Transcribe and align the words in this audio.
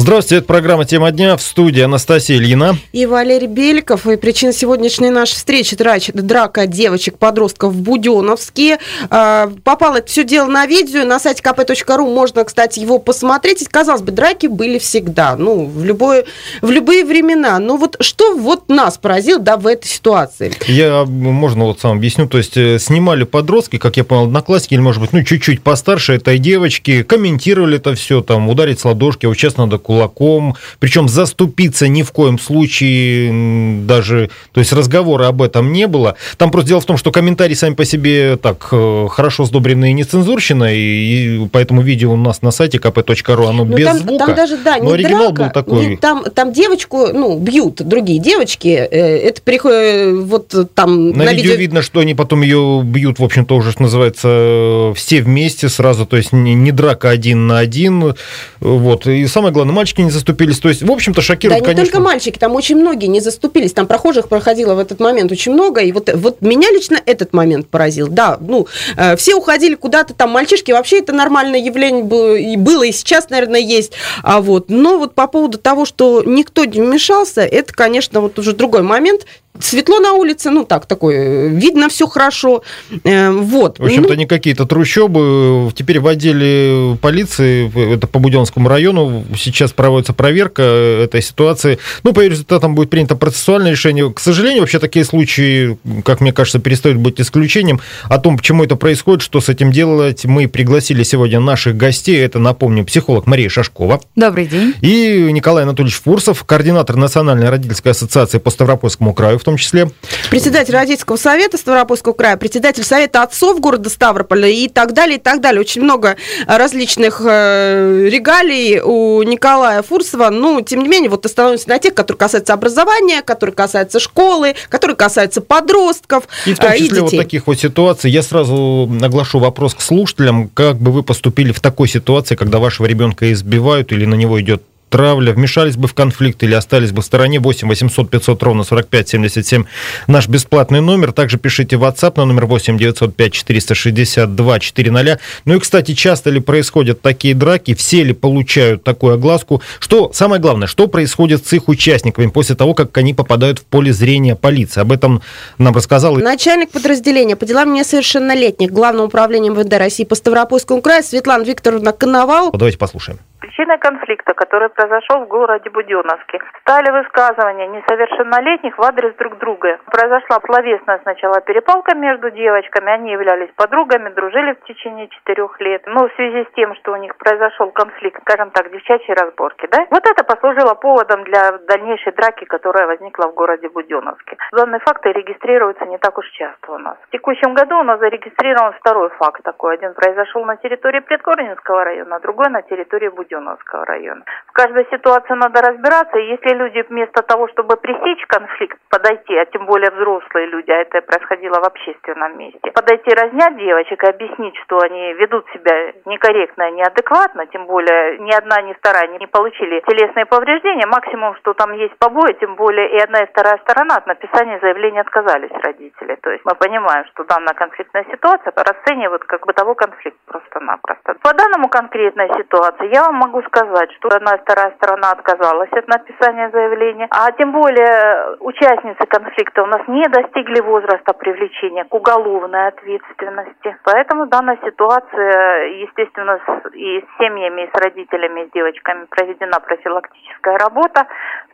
Здравствуйте, 0.00 0.38
это 0.38 0.46
программа 0.46 0.86
«Тема 0.86 1.10
дня» 1.10 1.36
в 1.36 1.42
студии 1.42 1.82
Анастасия 1.82 2.38
Ильина. 2.38 2.74
И 2.90 3.04
Валерий 3.04 3.46
Беликов. 3.46 4.06
И 4.06 4.16
причина 4.16 4.50
сегодняшней 4.54 5.10
нашей 5.10 5.34
встречи– 5.34 5.76
драка 6.14 6.66
девочек-подростков 6.66 7.74
в 7.74 7.82
Буденовске. 7.82 8.78
А, 9.10 9.52
попало 9.62 9.96
это 9.96 10.06
все 10.06 10.24
дело 10.24 10.46
на 10.46 10.64
видео. 10.64 11.04
На 11.04 11.20
сайте 11.20 11.42
kp.ru 11.42 12.14
можно, 12.14 12.44
кстати, 12.44 12.80
его 12.80 12.98
посмотреть. 12.98 13.68
Казалось 13.68 14.00
бы, 14.00 14.10
драки 14.10 14.46
были 14.46 14.78
всегда, 14.78 15.36
ну, 15.36 15.66
в, 15.66 15.84
любое, 15.84 16.24
в 16.62 16.70
любые 16.70 17.04
времена. 17.04 17.58
Но 17.58 17.76
вот 17.76 17.98
что 18.00 18.34
вот 18.34 18.70
нас 18.70 18.96
поразило, 18.96 19.38
да, 19.38 19.58
в 19.58 19.66
этой 19.66 19.88
ситуации? 19.88 20.54
Я, 20.66 21.04
можно 21.04 21.64
вот 21.64 21.80
сам 21.80 21.98
объясню. 21.98 22.26
То 22.26 22.38
есть 22.38 22.56
э, 22.56 22.78
снимали 22.78 23.24
подростки, 23.24 23.76
как 23.76 23.98
я 23.98 24.04
понял, 24.04 24.24
одноклассники, 24.24 24.72
или, 24.72 24.80
может 24.80 25.02
быть, 25.02 25.12
ну, 25.12 25.22
чуть-чуть 25.22 25.62
постарше 25.62 26.14
этой 26.14 26.38
девочки, 26.38 27.02
комментировали 27.02 27.76
это 27.76 27.94
все, 27.94 28.22
там, 28.22 28.48
ударить 28.48 28.80
с 28.80 28.86
ладошки, 28.86 29.26
вот 29.26 29.34
сейчас 29.34 29.58
надо 29.58 29.76
кулаком, 29.90 30.54
причем 30.78 31.08
заступиться 31.08 31.88
ни 31.88 32.02
в 32.02 32.12
коем 32.12 32.38
случае 32.38 33.82
даже, 33.86 34.30
то 34.52 34.60
есть 34.60 34.72
разговора 34.72 35.26
об 35.26 35.42
этом 35.42 35.72
не 35.72 35.88
было. 35.88 36.14
Там 36.36 36.52
просто 36.52 36.68
дело 36.68 36.80
в 36.80 36.84
том, 36.84 36.96
что 36.96 37.10
комментарии 37.10 37.54
сами 37.54 37.74
по 37.74 37.84
себе 37.84 38.36
так 38.36 38.68
э, 38.70 39.08
хорошо 39.10 39.46
сдобренные 39.46 39.92
нецензурщина, 39.92 40.68
и 40.72 41.48
поэтому 41.48 41.82
видео 41.82 42.12
у 42.12 42.16
нас 42.16 42.40
на 42.42 42.52
сайте 42.52 42.78
kp.ru, 42.78 43.48
оно 43.48 43.64
ну, 43.64 43.76
без 43.76 43.86
там, 43.86 43.98
звука, 43.98 44.26
там 44.26 44.34
даже, 44.36 44.58
да, 44.58 44.76
но 44.80 44.92
оригинал 44.92 45.32
драка, 45.32 45.42
был 45.42 45.50
такой. 45.50 45.86
Не, 45.86 45.96
там, 45.96 46.22
там 46.32 46.52
девочку, 46.52 47.08
ну, 47.12 47.36
бьют 47.36 47.82
другие 47.82 48.20
девочки, 48.20 48.68
э, 48.68 49.16
это 49.26 49.42
приходит, 49.42 50.24
вот 50.24 50.54
там... 50.76 51.10
На, 51.10 51.24
на 51.24 51.32
видео, 51.32 51.50
видео 51.50 51.58
видно, 51.58 51.82
что 51.82 51.98
они 51.98 52.14
потом 52.14 52.42
ее 52.42 52.82
бьют, 52.84 53.18
в 53.18 53.24
общем-то, 53.24 53.56
уже, 53.56 53.72
что 53.72 53.82
называется, 53.82 54.92
все 54.94 55.20
вместе 55.20 55.68
сразу, 55.68 56.06
то 56.06 56.16
есть 56.16 56.32
не, 56.32 56.54
не 56.54 56.70
драка 56.70 57.10
один 57.10 57.48
на 57.48 57.58
один, 57.58 58.14
вот, 58.60 59.08
и 59.08 59.26
самое 59.26 59.52
главное, 59.52 59.69
мальчики 59.70 60.00
не 60.00 60.10
заступились. 60.10 60.58
То 60.58 60.68
есть, 60.68 60.82
в 60.82 60.90
общем-то, 60.90 61.20
шокирует, 61.20 61.62
да, 61.62 61.68
не 61.68 61.74
конечно. 61.74 61.92
только 61.92 62.04
мальчики, 62.04 62.38
там 62.38 62.54
очень 62.54 62.76
многие 62.76 63.06
не 63.06 63.20
заступились. 63.20 63.72
Там 63.72 63.86
прохожих 63.86 64.28
проходило 64.28 64.74
в 64.74 64.78
этот 64.78 65.00
момент 65.00 65.32
очень 65.32 65.52
много. 65.52 65.80
И 65.80 65.92
вот, 65.92 66.10
вот 66.14 66.40
меня 66.40 66.70
лично 66.70 67.00
этот 67.04 67.32
момент 67.32 67.68
поразил. 67.68 68.08
Да, 68.08 68.38
ну, 68.40 68.66
э, 68.96 69.16
все 69.16 69.34
уходили 69.34 69.74
куда-то 69.74 70.14
там, 70.14 70.30
мальчишки. 70.30 70.72
Вообще 70.72 70.98
это 70.98 71.12
нормальное 71.12 71.60
явление 71.60 72.04
было 72.04 72.36
и, 72.36 72.56
было, 72.56 72.84
и 72.84 72.92
сейчас, 72.92 73.30
наверное, 73.30 73.60
есть. 73.60 73.92
А 74.22 74.40
вот, 74.40 74.68
но 74.68 74.98
вот 74.98 75.14
по 75.14 75.26
поводу 75.26 75.58
того, 75.58 75.84
что 75.84 76.22
никто 76.24 76.64
не 76.64 76.80
вмешался, 76.80 77.42
это, 77.42 77.72
конечно, 77.72 78.20
вот 78.20 78.38
уже 78.38 78.52
другой 78.52 78.82
момент. 78.82 79.26
Светло 79.58 79.98
на 79.98 80.12
улице, 80.12 80.50
ну 80.50 80.64
так, 80.64 80.86
такое, 80.86 81.48
видно 81.48 81.88
все 81.88 82.06
хорошо. 82.06 82.62
Э, 83.02 83.30
вот. 83.30 83.80
В 83.80 83.84
общем-то, 83.84 84.10
ну, 84.10 84.14
не 84.14 84.26
какие-то 84.26 84.64
трущобы. 84.64 85.72
Теперь 85.74 85.98
в 85.98 86.06
отделе 86.06 86.96
полиции, 87.00 87.94
это 87.94 88.06
по 88.06 88.20
Буденскому 88.20 88.68
району, 88.68 89.24
сейчас 89.36 89.72
проводится 89.72 90.12
проверка 90.12 90.62
этой 90.62 91.20
ситуации. 91.20 91.78
Ну, 92.04 92.12
по 92.12 92.24
результатам 92.24 92.76
будет 92.76 92.90
принято 92.90 93.16
процессуальное 93.16 93.72
решение. 93.72 94.12
К 94.12 94.20
сожалению, 94.20 94.60
вообще 94.60 94.78
такие 94.78 95.04
случаи, 95.04 95.76
как 96.04 96.20
мне 96.20 96.32
кажется, 96.32 96.60
перестают 96.60 96.98
быть 96.98 97.20
исключением. 97.20 97.80
О 98.04 98.18
том, 98.18 98.38
почему 98.38 98.62
это 98.62 98.76
происходит, 98.76 99.20
что 99.20 99.40
с 99.40 99.48
этим 99.48 99.72
делать, 99.72 100.24
мы 100.24 100.46
пригласили 100.46 101.02
сегодня 101.02 101.40
наших 101.40 101.76
гостей. 101.76 102.18
Это, 102.20 102.38
напомню, 102.38 102.84
психолог 102.84 103.26
Мария 103.26 103.48
Шашкова. 103.48 104.00
Добрый 104.14 104.46
день. 104.46 104.74
И 104.80 105.28
Николай 105.32 105.64
Анатольевич 105.64 106.00
Фурсов, 106.00 106.44
координатор 106.44 106.94
Национальной 106.94 107.50
родительской 107.50 107.92
ассоциации 107.92 108.38
по 108.38 108.50
Ставропольскому 108.50 109.12
краю 109.12 109.39
в 109.40 109.44
том 109.44 109.56
числе. 109.56 109.90
Председатель 110.30 110.72
Родительского 110.72 111.16
совета 111.16 111.56
Ставропольского 111.56 112.12
края, 112.12 112.36
председатель 112.36 112.84
Совета 112.84 113.22
отцов 113.22 113.60
города 113.60 113.90
Ставрополя 113.90 114.48
и 114.48 114.68
так 114.68 114.92
далее, 114.92 115.18
и 115.18 115.20
так 115.20 115.40
далее. 115.40 115.60
Очень 115.60 115.82
много 115.82 116.16
различных 116.46 117.22
э, 117.24 118.08
регалий 118.08 118.80
у 118.80 119.22
Николая 119.22 119.82
Фурсова. 119.82 120.30
Ну, 120.30 120.60
тем 120.60 120.82
не 120.82 120.88
менее, 120.88 121.10
вот 121.10 121.26
остановимся 121.26 121.68
на 121.68 121.78
тех, 121.78 121.94
которые 121.94 122.18
касаются 122.18 122.52
образования, 122.52 123.22
которые 123.22 123.54
касаются 123.54 123.98
школы, 123.98 124.54
которые 124.68 124.96
касаются 124.96 125.40
подростков 125.40 126.24
и 126.46 126.54
в 126.54 126.58
том 126.58 126.70
э, 126.70 126.78
числе 126.78 126.98
и 126.98 127.00
вот 127.00 127.10
таких 127.10 127.46
вот 127.46 127.58
ситуаций. 127.58 128.10
Я 128.10 128.22
сразу 128.22 128.88
наглашу 128.90 129.38
вопрос 129.38 129.74
к 129.74 129.80
слушателям. 129.80 130.48
Как 130.48 130.76
бы 130.76 130.92
вы 130.92 131.02
поступили 131.02 131.52
в 131.52 131.60
такой 131.60 131.88
ситуации, 131.88 132.36
когда 132.36 132.58
вашего 132.58 132.86
ребенка 132.86 133.32
избивают 133.32 133.92
или 133.92 134.04
на 134.04 134.14
него 134.14 134.40
идет 134.40 134.62
травля, 134.90 135.32
вмешались 135.32 135.76
бы 135.76 135.88
в 135.88 135.94
конфликт 135.94 136.42
или 136.42 136.54
остались 136.54 136.92
бы 136.92 137.00
в 137.00 137.04
стороне. 137.04 137.40
8 137.40 137.68
800 137.68 138.10
500 138.10 138.42
ровно 138.42 138.64
45 138.64 139.08
77 139.08 139.64
наш 140.06 140.28
бесплатный 140.28 140.80
номер. 140.80 141.12
Также 141.12 141.38
пишите 141.38 141.76
в 141.76 141.84
WhatsApp 141.84 142.14
на 142.16 142.26
номер 142.26 142.46
8 142.46 142.76
905 142.76 143.32
462 143.32 144.60
400. 144.60 145.18
Ну 145.44 145.56
и, 145.56 145.58
кстати, 145.60 145.94
часто 145.94 146.30
ли 146.30 146.40
происходят 146.40 147.00
такие 147.00 147.34
драки, 147.34 147.74
все 147.74 148.02
ли 148.02 148.12
получают 148.12 148.84
такую 148.84 149.14
огласку? 149.14 149.62
Что, 149.78 150.10
самое 150.12 150.42
главное, 150.42 150.66
что 150.66 150.88
происходит 150.88 151.46
с 151.46 151.52
их 151.52 151.68
участниками 151.68 152.26
после 152.26 152.56
того, 152.56 152.74
как 152.74 152.96
они 152.98 153.14
попадают 153.14 153.60
в 153.60 153.64
поле 153.64 153.92
зрения 153.92 154.34
полиции? 154.34 154.80
Об 154.80 154.92
этом 154.92 155.22
нам 155.58 155.74
рассказал... 155.74 156.16
Начальник 156.16 156.70
подразделения 156.70 157.36
по 157.36 157.46
делам 157.46 157.72
несовершеннолетних 157.72 158.70
Главного 158.72 159.06
управления 159.06 159.50
МВД 159.50 159.74
России 159.74 160.04
по 160.04 160.14
Ставропольскому 160.14 160.82
краю 160.82 161.04
Светлана 161.04 161.44
Викторовна 161.44 161.92
Коновал. 161.92 162.50
Давайте 162.52 162.78
послушаем. 162.78 163.18
Причиной 163.40 163.78
конфликта, 163.78 164.34
который 164.34 164.68
произошел 164.68 165.24
в 165.24 165.28
городе 165.28 165.70
Буденновске, 165.70 166.40
стали 166.60 166.90
высказывания 166.90 167.68
несовершеннолетних 167.68 168.76
в 168.76 168.82
адрес 168.82 169.14
друг 169.16 169.38
друга. 169.38 169.78
Произошла 169.86 170.40
словесная 170.44 171.00
сначала 171.02 171.40
перепалка 171.40 171.96
между 171.96 172.30
девочками, 172.30 172.92
они 172.92 173.12
являлись 173.12 173.48
подругами, 173.56 174.10
дружили 174.10 174.52
в 174.52 174.64
течение 174.64 175.08
четырех 175.08 175.58
лет. 175.60 175.82
Но 175.86 176.06
в 176.08 176.12
связи 176.16 176.44
с 176.44 176.54
тем, 176.54 176.74
что 176.76 176.92
у 176.92 176.96
них 176.96 177.16
произошел 177.16 177.70
конфликт, 177.70 178.20
скажем 178.22 178.50
так, 178.50 178.70
девчачьей 178.70 179.14
разборки, 179.14 179.66
да, 179.72 179.86
вот 179.90 180.04
это 180.06 180.22
послужило 180.22 180.74
поводом 180.74 181.24
для 181.24 181.52
дальнейшей 181.66 182.12
драки, 182.12 182.44
которая 182.44 182.86
возникла 182.86 183.28
в 183.28 183.34
городе 183.34 183.70
Буденновске. 183.70 184.36
Данные 184.52 184.80
факты 184.80 185.12
регистрируются 185.12 185.86
не 185.86 185.96
так 185.96 186.18
уж 186.18 186.28
часто 186.32 186.72
у 186.72 186.78
нас. 186.78 186.98
В 187.08 187.10
текущем 187.10 187.54
году 187.54 187.78
у 187.78 187.84
нас 187.84 188.00
зарегистрирован 188.00 188.74
второй 188.74 189.08
факт 189.10 189.42
такой. 189.42 189.74
Один 189.74 189.94
произошел 189.94 190.44
на 190.44 190.56
территории 190.56 191.00
Предкорнинского 191.00 191.84
района, 191.84 192.20
другой 192.20 192.50
на 192.50 192.60
территории 192.60 193.08
Буденновска. 193.08 193.29
Буденновского 193.30 193.84
района. 193.84 194.22
В 194.48 194.52
каждой 194.52 194.86
ситуации 194.90 195.34
надо 195.34 195.62
разбираться. 195.62 196.18
Если 196.18 196.54
люди 196.54 196.84
вместо 196.88 197.22
того, 197.22 197.48
чтобы 197.48 197.76
пресечь 197.76 198.26
конфликт, 198.26 198.78
подойти, 198.90 199.36
а 199.36 199.46
тем 199.46 199.66
более 199.66 199.90
взрослые 199.90 200.46
люди, 200.46 200.70
а 200.70 200.82
это 200.82 201.00
происходило 201.02 201.60
в 201.60 201.66
общественном 201.66 202.36
месте, 202.38 202.70
подойти 202.72 203.10
разнять 203.14 203.56
девочек 203.56 204.02
и 204.02 204.10
объяснить, 204.10 204.56
что 204.64 204.78
они 204.80 205.14
ведут 205.14 205.46
себя 205.52 205.92
некорректно 206.04 206.68
и 206.68 206.72
неадекватно, 206.72 207.46
тем 207.46 207.66
более 207.66 208.18
ни 208.18 208.32
одна, 208.32 208.60
ни 208.62 208.72
вторая 208.74 209.08
не 209.08 209.26
получили 209.26 209.82
телесные 209.86 210.26
повреждения, 210.26 210.86
максимум, 210.86 211.34
что 211.36 211.54
там 211.54 211.72
есть 211.72 211.96
побои, 211.98 212.32
тем 212.40 212.56
более 212.56 212.90
и 212.90 212.98
одна 212.98 213.20
и 213.22 213.26
вторая 213.26 213.58
сторона 213.58 213.96
от 213.96 214.06
написания 214.06 214.58
заявления 214.60 215.00
отказались 215.00 215.52
родители. 215.62 216.16
То 216.22 216.30
есть 216.30 216.44
мы 216.44 216.54
понимаем, 216.54 217.04
что 217.12 217.24
данная 217.24 217.54
конфликтная 217.54 218.04
ситуация 218.10 218.52
расценивают 218.56 219.24
как 219.24 219.46
бытовой 219.46 219.74
конфликт 219.74 220.18
просто-напросто. 220.26 221.14
По 221.22 221.34
данному 221.34 221.68
конкретной 221.68 222.28
ситуации 222.36 222.92
я 222.92 223.04
вам 223.04 223.19
могу 223.20 223.42
сказать, 223.42 223.92
что 223.92 224.08
одна 224.08 224.34
и 224.34 224.40
вторая 224.40 224.72
сторона 224.76 225.12
отказалась 225.12 225.72
от 225.72 225.86
написания 225.88 226.50
заявления, 226.50 227.06
а 227.10 227.30
тем 227.32 227.52
более 227.52 228.36
участницы 228.40 229.04
конфликта 229.06 229.62
у 229.62 229.66
нас 229.66 229.82
не 229.88 230.02
достигли 230.08 230.60
возраста 230.60 231.12
привлечения 231.12 231.84
к 231.84 231.94
уголовной 231.94 232.68
ответственности. 232.68 233.76
Поэтому 233.84 234.26
данная 234.26 234.58
ситуация, 234.64 235.64
естественно, 235.84 236.40
и 236.72 237.00
с 237.00 237.18
семьями, 237.18 237.62
и 237.62 237.70
с 237.70 237.80
родителями, 237.80 238.40
и 238.40 238.48
с 238.48 238.52
девочками 238.52 239.04
проведена 239.10 239.60
профилактическая 239.60 240.56
работа 240.58 241.06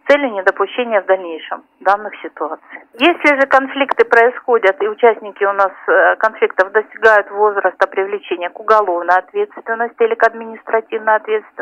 с 0.02 0.12
целью 0.12 0.30
недопущения 0.32 1.02
в 1.02 1.06
дальнейшем 1.06 1.64
данных 1.80 2.12
ситуаций. 2.22 2.78
Если 2.98 3.40
же 3.40 3.46
конфликты 3.46 4.04
происходят 4.04 4.80
и 4.80 4.88
участники 4.88 5.44
у 5.44 5.52
нас 5.52 5.72
э, 5.88 6.16
конфликтов 6.16 6.70
достигают 6.72 7.30
возраста 7.30 7.88
привлечения 7.88 8.50
к 8.50 8.60
уголовной 8.60 9.16
ответственности 9.16 10.02
или 10.02 10.14
к 10.14 10.26
административной 10.26 11.16
ответственности, 11.16 11.55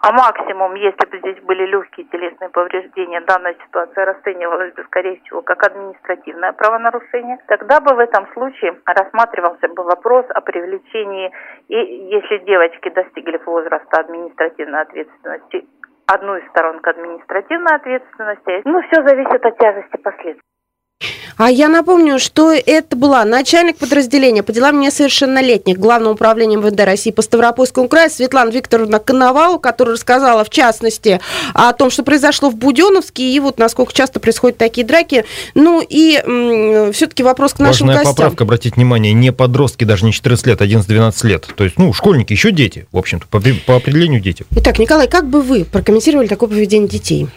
а 0.00 0.12
максимум, 0.12 0.74
если 0.74 1.06
бы 1.06 1.18
здесь 1.18 1.42
были 1.42 1.66
легкие 1.66 2.06
телесные 2.06 2.50
повреждения, 2.50 3.20
данная 3.20 3.54
ситуация 3.66 4.06
расценивалась 4.06 4.74
бы, 4.74 4.84
скорее 4.84 5.20
всего, 5.20 5.42
как 5.42 5.64
административное 5.66 6.52
правонарушение, 6.52 7.38
тогда 7.46 7.80
бы 7.80 7.94
в 7.94 7.98
этом 7.98 8.26
случае 8.32 8.78
рассматривался 8.86 9.68
бы 9.68 9.82
вопрос 9.82 10.26
о 10.30 10.40
привлечении, 10.40 11.32
и 11.68 11.76
если 11.76 12.38
девочки 12.38 12.88
достигли 12.90 13.40
возраста 13.44 14.00
административной 14.00 14.82
ответственности, 14.82 15.66
одну 16.06 16.36
из 16.36 16.48
сторон 16.48 16.80
к 16.80 16.88
административной 16.88 17.76
ответственности. 17.76 18.62
Ну, 18.64 18.80
все 18.82 19.02
зависит 19.06 19.44
от 19.44 19.58
тяжести 19.58 19.96
последствий. 19.98 20.42
А 21.36 21.50
я 21.50 21.68
напомню, 21.68 22.18
что 22.18 22.52
это 22.52 22.96
была 22.96 23.24
начальник 23.24 23.76
подразделения 23.76 24.42
по 24.42 24.52
делам 24.52 24.80
несовершеннолетних 24.80 25.78
Главного 25.78 26.14
управления 26.14 26.56
МВД 26.56 26.80
России 26.80 27.12
по 27.12 27.22
Ставропольскому 27.22 27.86
краю 27.86 28.10
Светлана 28.10 28.50
Викторовна 28.50 28.98
Коновалова, 28.98 29.58
которая 29.58 29.94
рассказала, 29.94 30.44
в 30.44 30.50
частности, 30.50 31.20
о 31.54 31.72
том, 31.72 31.90
что 31.90 32.02
произошло 32.02 32.50
в 32.50 32.56
Буденовске, 32.56 33.22
и 33.22 33.38
вот 33.38 33.58
насколько 33.58 33.92
часто 33.92 34.18
происходят 34.18 34.58
такие 34.58 34.84
драки. 34.84 35.24
Ну 35.54 35.80
и 35.88 36.20
все-таки 36.92 37.22
вопрос 37.22 37.54
к 37.54 37.60
нашим 37.60 37.86
Важная 37.86 38.04
гостям. 38.04 38.14
поправка, 38.16 38.42
обратите 38.42 38.74
внимание, 38.74 39.12
не 39.12 39.32
подростки, 39.32 39.84
даже 39.84 40.04
не 40.04 40.12
14 40.12 40.44
лет, 40.46 40.60
а 40.60 40.66
11-12 40.66 41.26
лет. 41.28 41.46
То 41.54 41.62
есть, 41.62 41.78
ну, 41.78 41.92
школьники, 41.92 42.32
еще 42.32 42.50
дети, 42.50 42.88
в 42.90 42.98
общем-то, 42.98 43.28
по, 43.28 43.40
по 43.64 43.76
определению 43.76 44.20
дети. 44.20 44.44
Итак, 44.56 44.80
Николай, 44.80 45.06
как 45.06 45.28
бы 45.28 45.42
вы 45.42 45.64
прокомментировали 45.64 46.26
такое 46.26 46.48
поведение 46.48 46.88
детей? 46.88 47.28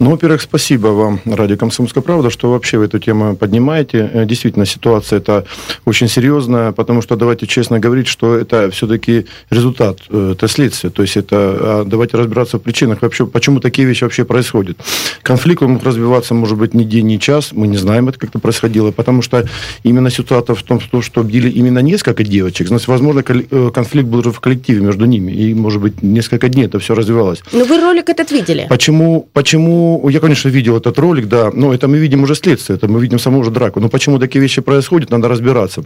Ну, 0.00 0.12
во-первых, 0.12 0.40
спасибо 0.40 0.86
вам, 0.88 1.20
Радио 1.26 1.58
«Комсомольская 1.58 2.02
правда», 2.02 2.30
что 2.30 2.50
вообще 2.50 2.78
вы 2.78 2.86
эту 2.86 2.98
тему 2.98 3.36
поднимаете. 3.36 4.10
Э, 4.10 4.24
действительно, 4.24 4.64
ситуация 4.64 5.18
это 5.18 5.44
очень 5.84 6.08
серьезная, 6.08 6.72
потому 6.72 7.02
что, 7.02 7.16
давайте 7.16 7.46
честно 7.46 7.78
говорить, 7.78 8.06
что 8.06 8.34
это 8.34 8.70
все-таки 8.70 9.26
результат, 9.50 9.98
э, 10.08 10.32
это 10.32 10.48
следствие. 10.48 10.90
То 10.90 11.02
есть 11.02 11.18
это, 11.18 11.36
а 11.36 11.84
давайте 11.84 12.16
разбираться 12.16 12.56
в 12.56 12.62
причинах, 12.62 13.02
вообще, 13.02 13.26
почему 13.26 13.60
такие 13.60 13.86
вещи 13.86 14.04
вообще 14.04 14.24
происходят. 14.24 14.78
Конфликт 15.20 15.60
мог 15.60 15.84
развиваться, 15.84 16.32
может 16.32 16.56
быть, 16.56 16.72
не 16.72 16.86
день, 16.86 17.06
не 17.06 17.20
час, 17.20 17.50
мы 17.52 17.66
не 17.66 17.76
знаем, 17.76 18.08
это 18.08 18.18
как-то 18.18 18.38
происходило, 18.38 18.92
потому 18.92 19.20
что 19.20 19.46
именно 19.82 20.08
ситуация 20.10 20.56
в 20.56 20.62
том, 20.62 20.80
что 20.80 21.22
били 21.22 21.50
именно 21.50 21.80
несколько 21.80 22.24
девочек, 22.24 22.68
значит, 22.68 22.88
возможно, 22.88 23.22
э, 23.28 23.70
конфликт 23.70 24.08
был 24.08 24.20
уже 24.20 24.32
в 24.32 24.40
коллективе 24.40 24.80
между 24.80 25.04
ними, 25.04 25.30
и, 25.30 25.52
может 25.52 25.82
быть, 25.82 26.00
несколько 26.02 26.48
дней 26.48 26.64
это 26.64 26.78
все 26.78 26.94
развивалось. 26.94 27.42
Но 27.52 27.66
вы 27.66 27.78
ролик 27.78 28.08
этот 28.08 28.30
видели? 28.30 28.66
Почему, 28.66 29.28
почему 29.34 29.89
ну, 29.98 30.08
я, 30.08 30.20
конечно, 30.20 30.48
видел 30.48 30.76
этот 30.76 30.98
ролик, 30.98 31.26
да, 31.26 31.50
но 31.52 31.74
это 31.74 31.88
мы 31.88 31.98
видим 31.98 32.22
уже 32.22 32.34
следствие, 32.34 32.76
это 32.76 32.88
мы 32.88 33.00
видим 33.00 33.18
саму 33.18 33.38
уже 33.40 33.50
драку. 33.50 33.80
Но 33.80 33.88
почему 33.88 34.18
такие 34.18 34.40
вещи 34.40 34.60
происходят, 34.60 35.10
надо 35.10 35.28
разбираться. 35.28 35.84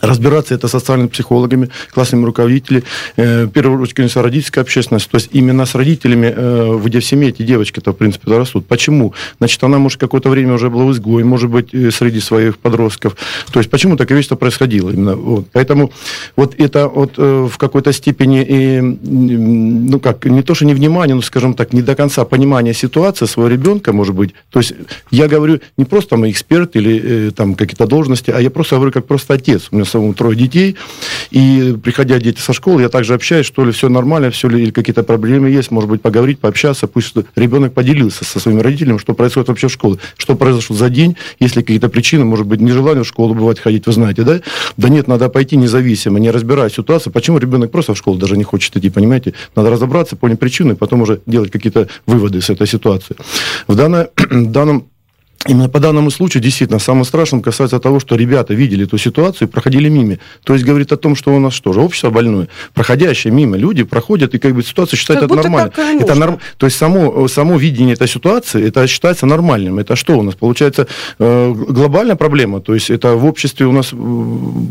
Разбираться 0.00 0.54
это 0.54 0.68
социальными 0.68 1.08
психологами, 1.08 1.70
классными 1.92 2.24
руководителями, 2.24 2.84
э, 3.16 3.44
в 3.44 3.50
первую 3.50 3.80
очередь, 3.80 3.94
конечно, 3.94 4.22
родительская 4.22 4.62
общественность. 4.62 5.10
То 5.10 5.16
есть 5.16 5.30
именно 5.32 5.66
с 5.66 5.74
родителями, 5.74 6.32
э, 6.34 6.80
где 6.84 7.00
в 7.00 7.04
семье 7.04 7.30
эти 7.30 7.42
девочки-то, 7.42 7.92
в 7.92 7.96
принципе, 7.96 8.36
растут. 8.36 8.66
Почему? 8.66 9.14
Значит, 9.38 9.62
она, 9.64 9.78
может, 9.78 10.00
какое-то 10.00 10.28
время 10.30 10.54
уже 10.54 10.70
была 10.70 10.84
в 10.84 10.92
изгое, 10.92 11.24
может 11.24 11.50
быть, 11.50 11.74
э, 11.74 11.90
среди 11.90 12.20
своих 12.20 12.58
подростков. 12.58 13.16
То 13.52 13.60
есть 13.60 13.70
почему 13.70 13.96
такое 13.96 14.18
вещь-то 14.18 14.36
происходило 14.36 14.90
именно? 14.90 15.16
Вот. 15.16 15.46
Поэтому 15.52 15.92
вот 16.36 16.54
это 16.58 16.88
вот 16.88 17.14
э, 17.16 17.48
в 17.50 17.58
какой-то 17.58 17.92
степени, 17.92 18.44
э, 18.44 18.80
ну 18.82 20.00
как, 20.00 20.24
не 20.24 20.42
то, 20.42 20.54
что 20.54 20.64
не 20.64 20.74
внимание, 20.74 21.14
но, 21.14 21.22
скажем 21.22 21.54
так, 21.54 21.72
не 21.72 21.82
до 21.82 21.94
конца 21.94 22.24
понимание 22.24 22.74
ситуации 22.74 23.26
своего 23.26 23.50
ребенка, 23.50 23.92
может 23.92 24.14
быть. 24.14 24.34
То 24.50 24.60
есть 24.60 24.74
я 25.10 25.28
говорю 25.28 25.60
не 25.76 25.84
просто 25.84 26.10
там 26.10 26.28
эксперт 26.28 26.76
или 26.76 27.28
э, 27.28 27.30
там 27.30 27.54
какие-то 27.54 27.86
должности, 27.86 28.30
а 28.30 28.40
я 28.40 28.50
просто 28.50 28.76
говорю 28.76 28.92
как 28.92 29.06
просто 29.06 29.34
отец. 29.34 29.68
У 29.70 29.76
меня 29.76 29.84
самому 29.88 30.14
трое 30.14 30.36
детей, 30.36 30.76
и 31.30 31.76
приходя 31.82 32.18
дети 32.18 32.40
со 32.40 32.52
школы, 32.52 32.82
я 32.82 32.88
также 32.88 33.14
общаюсь, 33.14 33.46
что 33.46 33.64
ли, 33.64 33.72
все 33.72 33.88
нормально, 33.88 34.30
все 34.30 34.48
ли, 34.48 34.62
или 34.62 34.70
какие-то 34.70 35.02
проблемы 35.02 35.50
есть, 35.50 35.70
может 35.70 35.90
быть, 35.90 36.02
поговорить, 36.02 36.38
пообщаться, 36.38 36.86
пусть 36.86 37.14
ребенок 37.36 37.74
поделился 37.74 38.24
со 38.24 38.40
своими 38.40 38.60
родителями, 38.60 38.98
что 38.98 39.14
происходит 39.14 39.48
вообще 39.48 39.68
в 39.68 39.72
школе, 39.72 39.98
что 40.16 40.36
произошло 40.36 40.76
за 40.76 40.88
день, 40.90 41.16
если 41.40 41.62
какие-то 41.62 41.88
причины, 41.88 42.24
может 42.24 42.46
быть, 42.46 42.60
нежелание 42.60 43.04
в 43.04 43.08
школу 43.08 43.34
бывает 43.34 43.58
ходить, 43.58 43.86
вы 43.86 43.92
знаете, 43.92 44.22
да? 44.22 44.40
Да 44.76 44.88
нет, 44.88 45.08
надо 45.08 45.28
пойти 45.28 45.56
независимо, 45.56 46.18
не 46.18 46.30
разбирая 46.30 46.70
ситуацию, 46.70 47.12
почему 47.12 47.38
ребенок 47.38 47.70
просто 47.70 47.94
в 47.94 47.98
школу 47.98 48.18
даже 48.18 48.36
не 48.36 48.44
хочет 48.44 48.76
идти, 48.76 48.90
понимаете? 48.90 49.34
Надо 49.56 49.70
разобраться, 49.70 50.16
понять 50.16 50.38
причины, 50.38 50.76
потом 50.76 51.02
уже 51.02 51.20
делать 51.26 51.50
какие-то 51.50 51.88
выводы 52.06 52.40
с 52.40 52.50
этой 52.50 52.66
ситуации. 52.66 53.16
В, 53.66 53.74
данной, 53.74 54.06
в 54.16 54.50
данном 54.50 54.88
Именно 55.46 55.68
по 55.68 55.78
данному 55.78 56.10
случаю, 56.10 56.42
действительно, 56.42 56.80
самым 56.80 57.04
страшным 57.04 57.42
касается 57.42 57.78
того, 57.78 58.00
что 58.00 58.16
ребята 58.16 58.54
видели 58.54 58.84
эту 58.84 58.98
ситуацию 58.98 59.46
и 59.46 59.50
проходили 59.50 59.88
мимо. 59.88 60.18
То 60.44 60.54
есть 60.54 60.64
говорит 60.64 60.90
о 60.92 60.96
том, 60.96 61.14
что 61.14 61.34
у 61.34 61.38
нас 61.38 61.54
что 61.54 61.72
же, 61.72 61.80
общество 61.80 62.10
больное. 62.10 62.48
Проходящие 62.74 63.32
мимо 63.32 63.56
люди 63.56 63.84
проходят 63.84 64.34
и 64.34 64.38
как 64.38 64.54
бы 64.54 64.64
ситуацию 64.64 64.98
считают 64.98 65.22
как 65.22 65.30
это 65.30 65.42
нормально. 65.42 65.72
Это 66.00 66.14
норм... 66.16 66.38
То 66.56 66.66
есть 66.66 66.76
само, 66.76 67.28
само 67.28 67.56
видение 67.56 67.94
этой 67.94 68.08
ситуации, 68.08 68.66
это 68.66 68.86
считается 68.88 69.26
нормальным. 69.26 69.78
Это 69.78 69.94
что 69.94 70.18
у 70.18 70.22
нас? 70.22 70.34
Получается 70.34 70.88
э, 71.20 71.54
глобальная 71.68 72.16
проблема. 72.16 72.60
То 72.60 72.74
есть 72.74 72.90
это 72.90 73.14
в 73.14 73.24
обществе 73.24 73.66
у 73.66 73.72
нас 73.72 73.90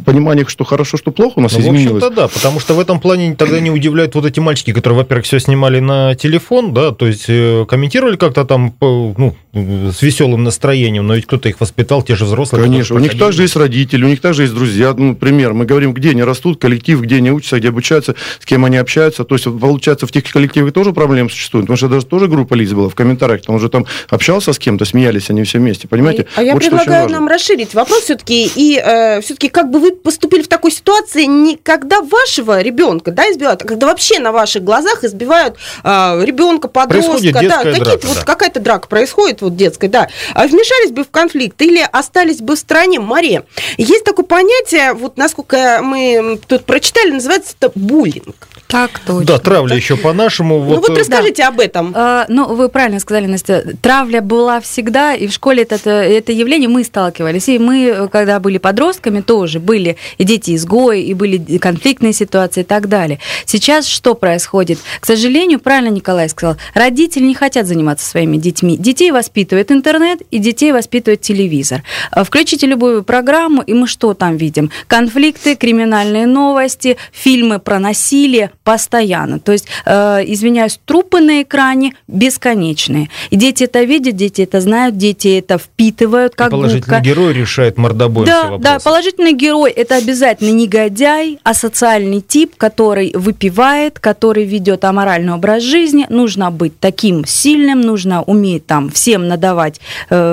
понимание, 0.05 0.45
что 0.47 0.65
хорошо, 0.65 0.97
что 0.97 1.11
плохо 1.11 1.33
у 1.37 1.41
нас 1.41 1.53
ну, 1.53 1.61
изменилось. 1.61 2.03
В 2.03 2.05
общем-то, 2.05 2.15
да, 2.21 2.27
потому 2.27 2.59
что 2.59 2.73
в 2.73 2.79
этом 2.79 2.99
плане 2.99 3.35
тогда 3.35 3.61
не 3.61 3.71
удивляют 3.71 4.15
вот 4.15 4.25
эти 4.25 4.41
мальчики, 4.41 4.73
которые, 4.73 4.97
во-первых, 4.97 5.25
все 5.25 5.39
снимали 5.39 5.79
на 5.79 6.15
телефон, 6.15 6.73
да, 6.73 6.91
то 6.91 7.07
есть 7.07 7.25
э, 7.29 7.65
комментировали 7.67 8.17
как-то 8.17 8.43
там, 8.43 8.75
ну, 8.81 9.35
с 9.53 10.01
веселым 10.01 10.43
настроением 10.43 10.56
настроением, 10.57 11.05
но 11.05 11.15
ведь 11.15 11.25
кто-то 11.25 11.49
их 11.49 11.59
воспитал, 11.59 12.01
те 12.01 12.15
же 12.15 12.25
взрослые. 12.25 12.63
Конечно, 12.63 12.95
у 12.95 12.99
них 12.99 13.17
также 13.17 13.43
есть 13.43 13.55
родители, 13.55 14.03
у 14.03 14.07
них 14.07 14.19
также 14.21 14.43
есть 14.43 14.53
друзья. 14.53 14.93
Ну, 14.97 15.09
например, 15.09 15.53
мы 15.53 15.65
говорим, 15.65 15.93
где 15.93 16.11
они 16.11 16.23
растут, 16.23 16.59
коллектив, 16.59 16.99
где 17.01 17.17
они 17.17 17.31
учатся, 17.31 17.59
где 17.59 17.69
обучаются, 17.69 18.15
с 18.39 18.45
кем 18.45 18.65
они 18.65 18.77
общаются. 18.77 19.23
То 19.23 19.35
есть, 19.35 19.45
получается, 19.45 20.07
в 20.07 20.11
тех 20.11 20.23
коллективах 20.23 20.73
тоже 20.73 20.93
проблемы 20.93 21.29
существуют, 21.29 21.67
потому 21.67 21.77
что 21.77 21.87
даже 21.87 22.05
тоже 22.05 22.27
группа 22.27 22.55
лиц 22.55 22.71
была 22.71 22.89
в 22.89 22.95
комментариях, 22.95 23.43
там 23.43 23.55
уже 23.55 23.69
там 23.69 23.85
общался 24.09 24.51
с 24.51 24.59
кем-то, 24.59 24.85
смеялись 24.85 25.29
они 25.29 25.43
все 25.43 25.59
вместе, 25.59 25.87
понимаете? 25.87 26.25
А, 26.35 26.41
а 26.41 26.43
я 26.43 26.53
вот 26.53 26.63
предлагаю 26.63 27.09
нам 27.09 27.27
расширить 27.27 27.73
вопрос 27.73 28.03
все-таки, 28.03 28.49
и 28.55 28.81
э, 28.83 29.21
все-таки 29.21 29.49
как 29.49 29.69
бы 29.69 29.79
вы 29.79 29.91
поступили 29.91 30.41
в 30.41 30.47
такой 30.47 30.71
ситуации, 30.71 31.25
не 31.25 31.57
когда 31.61 32.01
вашего 32.01 32.61
ребенка, 32.61 33.11
да, 33.11 33.29
избивают, 33.31 33.61
а 33.61 33.67
когда 33.67 33.87
вообще 33.87 34.19
на 34.19 34.31
ваших 34.31 34.63
глазах 34.63 35.03
избивают 35.03 35.55
э, 35.83 36.23
ребенка, 36.25 36.67
подростка, 36.67 37.31
да, 37.33 37.63
какие-то 37.63 38.07
вот 38.07 38.17
да. 38.17 38.23
какая-то 38.23 38.59
драка 38.59 38.87
происходит 38.87 39.41
вот 39.41 39.55
детская, 39.55 39.89
да. 39.89 40.07
А 40.33 40.46
вмешались 40.47 40.91
бы 40.91 41.03
в 41.03 41.09
конфликт 41.11 41.61
или 41.61 41.85
остались 41.91 42.41
бы 42.41 42.55
в 42.55 42.59
стране 42.59 42.99
море. 42.99 43.43
Есть 43.77 44.03
такое 44.03 44.25
понятие, 44.25 44.93
вот 44.93 45.17
насколько 45.17 45.79
мы 45.83 46.39
тут 46.47 46.65
прочитали, 46.65 47.11
называется 47.11 47.55
это 47.59 47.71
буллинг. 47.75 48.47
Так 48.67 48.99
точно. 48.99 49.25
Да, 49.25 49.39
травля 49.39 49.69
так? 49.69 49.77
еще 49.77 49.95
по-нашему. 49.95 50.59
Ну 50.59 50.65
вот, 50.65 50.87
вот 50.87 50.97
э, 50.97 50.99
расскажите 50.99 51.43
да. 51.43 51.47
об 51.47 51.59
этом. 51.59 51.93
А, 51.95 52.25
ну, 52.27 52.53
вы 52.53 52.67
правильно 52.67 52.99
сказали, 52.99 53.25
Настя. 53.25 53.63
Травля 53.81 54.21
была 54.21 54.59
всегда, 54.59 55.15
и 55.15 55.27
в 55.27 55.31
школе 55.31 55.63
это, 55.63 55.89
это 55.89 56.31
явление 56.33 56.67
мы 56.67 56.83
сталкивались. 56.83 57.47
И 57.47 57.59
мы, 57.59 58.09
когда 58.11 58.39
были 58.39 58.57
подростками, 58.57 59.21
тоже 59.21 59.59
были 59.59 59.95
и 60.17 60.25
дети-изгои, 60.25 61.01
и 61.01 61.13
были 61.13 61.57
конфликтные 61.59 62.11
ситуации 62.11 62.61
и 62.61 62.65
так 62.65 62.89
далее. 62.89 63.19
Сейчас 63.45 63.87
что 63.87 64.15
происходит? 64.15 64.79
К 64.99 65.05
сожалению, 65.05 65.59
правильно 65.59 65.93
Николай 65.93 66.27
сказал, 66.27 66.57
родители 66.73 67.23
не 67.23 67.35
хотят 67.35 67.67
заниматься 67.67 68.05
своими 68.05 68.35
детьми. 68.35 68.75
Детей 68.75 69.11
воспитывает 69.11 69.71
интернет, 69.71 70.19
и 70.29 70.36
детей 70.39 70.71
воспитывает 70.71 71.21
телевизор. 71.21 71.83
А, 72.11 72.23
включите 72.23 72.67
любую 72.67 73.03
программу, 73.03 73.61
и 73.61 73.73
мы 73.73 73.87
что 73.87 74.13
там 74.13 74.37
видим? 74.37 74.71
Конфликты, 74.87 75.55
криминальные 75.55 76.27
новости, 76.27 76.97
фильмы 77.11 77.59
про 77.59 77.79
насилие, 77.79 78.51
постоянно. 78.63 79.39
То 79.39 79.51
есть, 79.51 79.67
э, 79.85 80.23
извиняюсь, 80.25 80.79
трупы 80.85 81.19
на 81.19 81.41
экране 81.41 81.93
бесконечные. 82.07 83.09
И 83.29 83.35
дети 83.35 83.63
это 83.63 83.83
видят, 83.83 84.15
дети 84.15 84.41
это 84.41 84.61
знают, 84.61 84.97
дети 84.97 85.39
это 85.39 85.57
впитывают 85.57 86.35
как 86.35 86.47
и 86.47 86.51
положительный 86.51 86.97
губка. 86.97 86.99
герой 86.99 87.33
решает 87.33 87.77
мордобоем 87.77 88.27
да, 88.27 88.39
все 88.39 88.51
вопросы. 88.51 88.63
Да, 88.63 88.79
положительный 88.79 89.33
герой 89.33 89.71
это 89.71 89.95
обязательно 89.95 90.51
негодяй, 90.51 91.39
а 91.43 91.53
социальный 91.53 92.21
тип, 92.21 92.55
который 92.57 93.11
выпивает, 93.13 93.99
который 93.99 94.45
ведет 94.45 94.83
аморальный 94.83 95.33
образ 95.33 95.63
жизни. 95.63 96.05
Нужно 96.09 96.51
быть 96.51 96.79
таким 96.79 97.25
сильным, 97.25 97.81
нужно 97.81 98.23
уметь 98.23 98.65
там 98.65 98.89
всем 98.89 99.27
надавать 99.27 99.79
э, 100.09 100.26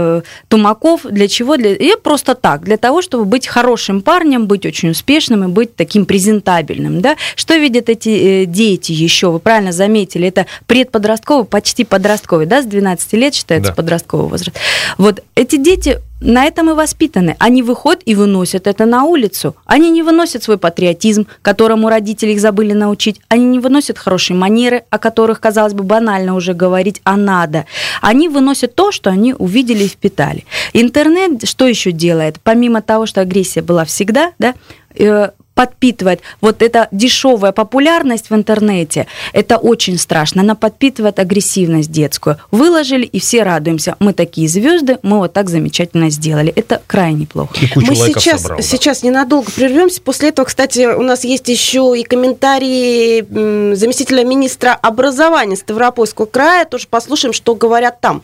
тумаков. 0.48 1.02
Для 1.04 1.28
чего? 1.28 1.56
Для... 1.56 1.74
И 1.74 1.96
просто 2.02 2.34
так, 2.34 2.64
для 2.64 2.76
того, 2.76 3.02
чтобы 3.02 3.24
быть 3.24 3.46
хорошим 3.46 4.02
парнем, 4.02 4.46
быть 4.46 4.66
очень 4.66 4.90
успешным 4.90 5.44
и 5.44 5.48
быть 5.48 5.76
таким 5.76 6.06
презентабельным. 6.06 7.00
Да? 7.00 7.16
Что 7.36 7.56
видят 7.56 7.88
эти 7.88 8.24
Э, 8.24 8.46
дети 8.46 8.92
еще, 8.92 9.30
вы 9.30 9.38
правильно 9.38 9.72
заметили, 9.72 10.28
это 10.28 10.46
предподростковый, 10.66 11.44
почти 11.44 11.84
подростковый, 11.84 12.46
да, 12.46 12.62
с 12.62 12.66
12 12.66 13.12
лет 13.14 13.34
считается 13.34 13.72
да. 13.72 13.74
подростковый 13.74 14.28
возраст. 14.28 14.56
Вот 14.98 15.22
эти 15.34 15.56
дети 15.56 16.00
на 16.20 16.44
этом 16.44 16.70
и 16.70 16.74
воспитаны. 16.74 17.36
Они 17.38 17.62
выходят 17.62 18.02
и 18.06 18.14
выносят 18.14 18.66
это 18.66 18.86
на 18.86 19.04
улицу. 19.04 19.56
Они 19.66 19.90
не 19.90 20.02
выносят 20.02 20.42
свой 20.42 20.58
патриотизм, 20.58 21.26
которому 21.42 21.88
родители 21.88 22.32
их 22.32 22.40
забыли 22.40 22.72
научить. 22.72 23.20
Они 23.28 23.44
не 23.44 23.58
выносят 23.58 23.98
хорошие 23.98 24.36
манеры, 24.36 24.84
о 24.90 24.98
которых, 24.98 25.40
казалось 25.40 25.74
бы, 25.74 25.84
банально 25.84 26.34
уже 26.34 26.54
говорить, 26.54 27.00
а 27.04 27.16
надо. 27.16 27.66
Они 28.00 28.28
выносят 28.28 28.74
то, 28.74 28.92
что 28.92 29.10
они 29.10 29.34
увидели 29.34 29.84
и 29.84 29.88
впитали. 29.88 30.44
Интернет 30.72 31.48
что 31.48 31.66
еще 31.66 31.92
делает? 31.92 32.40
Помимо 32.42 32.80
того, 32.80 33.06
что 33.06 33.20
агрессия 33.20 33.62
была 33.62 33.84
всегда, 33.84 34.32
да, 34.38 34.54
э, 34.96 35.30
подпитывает 35.54 36.20
вот 36.40 36.62
эта 36.62 36.88
дешевая 36.90 37.52
популярность 37.52 38.30
в 38.30 38.34
интернете, 38.34 39.06
это 39.32 39.56
очень 39.56 39.98
страшно. 39.98 40.42
Она 40.42 40.54
подпитывает 40.54 41.18
агрессивность 41.18 41.90
детскую. 41.90 42.38
Выложили, 42.50 43.04
и 43.04 43.20
все 43.20 43.42
радуемся. 43.42 43.96
Мы 44.00 44.12
такие 44.12 44.48
звезды, 44.48 44.98
мы 45.02 45.18
вот 45.18 45.32
так 45.32 45.48
замечательно 45.48 46.10
сделали. 46.10 46.52
Это 46.54 46.82
крайне 46.86 47.26
плохо. 47.26 47.54
И 47.60 47.68
кучу 47.68 47.86
мы 47.86 47.94
сейчас, 47.96 48.42
собрал, 48.42 48.58
да. 48.58 48.62
сейчас 48.62 49.02
ненадолго 49.02 49.50
прервемся. 49.50 50.00
После 50.00 50.30
этого, 50.30 50.46
кстати, 50.46 50.86
у 50.94 51.02
нас 51.02 51.24
есть 51.24 51.48
еще 51.48 51.94
и 51.96 52.02
комментарии 52.02 53.74
заместителя 53.74 54.24
министра 54.24 54.72
образования 54.72 55.56
Ставропольского 55.56 56.26
края. 56.26 56.64
Тоже 56.64 56.86
послушаем, 56.88 57.32
что 57.32 57.54
говорят 57.54 58.00
там. 58.00 58.22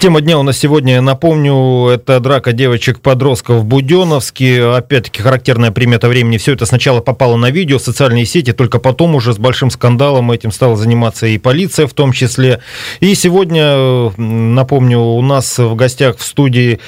Тема 0.00 0.22
дня 0.22 0.38
у 0.38 0.42
нас 0.42 0.56
сегодня, 0.56 1.02
напомню, 1.02 1.88
это 1.88 2.20
драка 2.20 2.54
девочек-подростков 2.54 3.58
в 3.58 3.64
Буденовске. 3.66 4.64
Опять-таки, 4.64 5.20
характерная 5.20 5.72
примета 5.72 6.08
времени. 6.08 6.38
Все 6.38 6.54
это 6.54 6.64
сначала 6.64 7.02
попало 7.02 7.36
на 7.36 7.50
видео, 7.50 7.76
в 7.76 7.82
социальные 7.82 8.24
сети, 8.24 8.52
только 8.52 8.78
потом 8.78 9.14
уже 9.14 9.34
с 9.34 9.36
большим 9.36 9.70
скандалом 9.70 10.32
этим 10.32 10.52
стала 10.52 10.74
заниматься 10.74 11.26
и 11.26 11.36
полиция 11.36 11.86
в 11.86 11.92
том 11.92 12.12
числе. 12.12 12.60
И 13.00 13.14
сегодня, 13.14 14.10
напомню, 14.16 15.00
у 15.00 15.20
нас 15.20 15.58
в 15.58 15.74
гостях 15.74 16.16
в 16.16 16.22
студии 16.22 16.80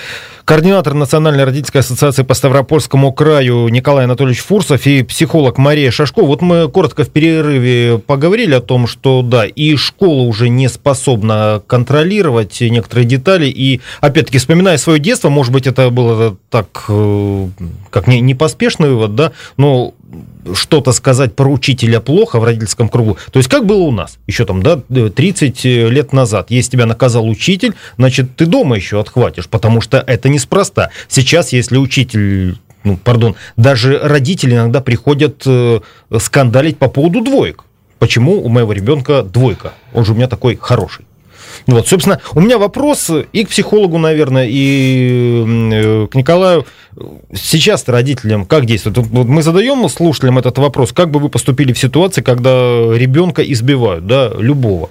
координатор 0.45 0.95
Национальной 0.95 1.45
родительской 1.45 1.83
ассоциации 1.83 2.23
по 2.23 2.35
Ставропольскому 2.35 3.13
краю 3.13 3.69
Николай 3.69 4.05
Анатольевич 4.05 4.41
Фурсов 4.41 4.87
и 4.87 5.03
психолог 5.03 5.59
Мария 5.59 5.91
Шашко. 5.91 6.23
Вот 6.23 6.43
мы 6.43 6.69
коротко 6.69 7.05
в 7.05 7.11
перерыве 7.11 7.99
поговорили 7.99 8.55
о 8.55 8.61
том, 8.61 8.87
что 8.87 9.23
да, 9.23 9.47
и 9.47 9.77
школа 9.77 10.23
уже 10.23 10.49
не 10.49 10.69
способна 10.69 11.63
контролировать 11.67 12.61
некоторые 12.61 13.02
детали. 13.05 13.47
И 13.47 13.81
опять-таки, 14.01 14.39
вспоминая 14.39 14.77
свое 14.79 14.99
детство, 14.99 15.29
может 15.29 15.53
быть, 15.53 15.67
это 15.67 15.91
было 15.91 16.37
так, 16.51 16.85
э, 16.89 17.49
как 17.91 18.07
не, 18.07 18.21
не 18.21 18.35
поспешный 18.35 18.91
вывод, 18.91 19.15
да, 19.15 19.33
но 19.57 19.95
что-то 20.55 20.93
сказать 20.93 21.35
про 21.35 21.49
учителя 21.49 22.01
плохо 22.01 22.39
в 22.39 22.45
родительском 22.45 22.89
кругу. 22.89 23.17
То 23.31 23.39
есть 23.39 23.49
как 23.49 23.65
было 23.65 23.83
у 23.83 23.93
нас 23.93 24.19
еще 24.27 24.45
там, 24.45 24.63
да, 24.63 24.77
30 24.77 25.65
лет 25.65 26.13
назад. 26.13 26.51
Если 26.51 26.73
тебя 26.73 26.87
наказал 26.87 27.29
учитель, 27.29 27.75
значит, 27.97 28.37
ты 28.37 28.47
дома 28.47 28.77
еще 28.77 29.01
отхватишь, 29.01 29.49
потому 29.49 29.81
что 29.81 29.99
это 29.99 30.29
неспроста. 30.29 30.91
Сейчас, 31.09 31.53
если 31.53 31.77
учитель 31.77 32.59
ну, 32.85 32.97
пардон, 32.97 33.37
даже 33.57 33.99
родители 33.99 34.55
иногда 34.55 34.81
приходят 34.81 35.43
э, 35.47 35.81
скандалить 36.19 36.79
по 36.79 36.89
поводу 36.89 37.23
двоек. 37.23 37.65
Почему 37.99 38.45
у 38.45 38.49
моего 38.49 38.73
ребенка 38.73 39.23
двойка? 39.23 39.75
Он 39.93 40.05
же 40.05 40.13
у 40.13 40.15
меня 40.17 40.27
такой 40.27 40.57
хороший. 40.57 41.05
Вот, 41.67 41.89
собственно, 41.89 42.21
у 42.35 42.41
меня 42.41 42.59
вопрос 42.59 43.11
и 43.33 43.45
к 43.45 43.49
психологу, 43.49 43.99
наверное, 43.99 44.47
и 44.49 45.45
э, 45.73 46.07
к 46.09 46.15
Николаю. 46.15 46.67
Сейчас 47.35 47.89
родителям 47.89 48.45
как 48.45 48.67
действует? 48.67 48.99
Вот 48.99 49.27
мы 49.27 49.43
задаем 49.43 49.89
слушателям 49.89 50.39
этот 50.39 50.59
вопрос, 50.59 50.93
как 50.93 51.11
бы 51.11 51.21
вы 51.21 51.29
поступили 51.29 51.73
в 51.73 51.79
ситуации, 51.79 52.23
когда 52.23 52.53
ребенка 52.95 53.43
избивают, 53.43 54.07
да, 54.07 54.31
любого? 54.37 54.91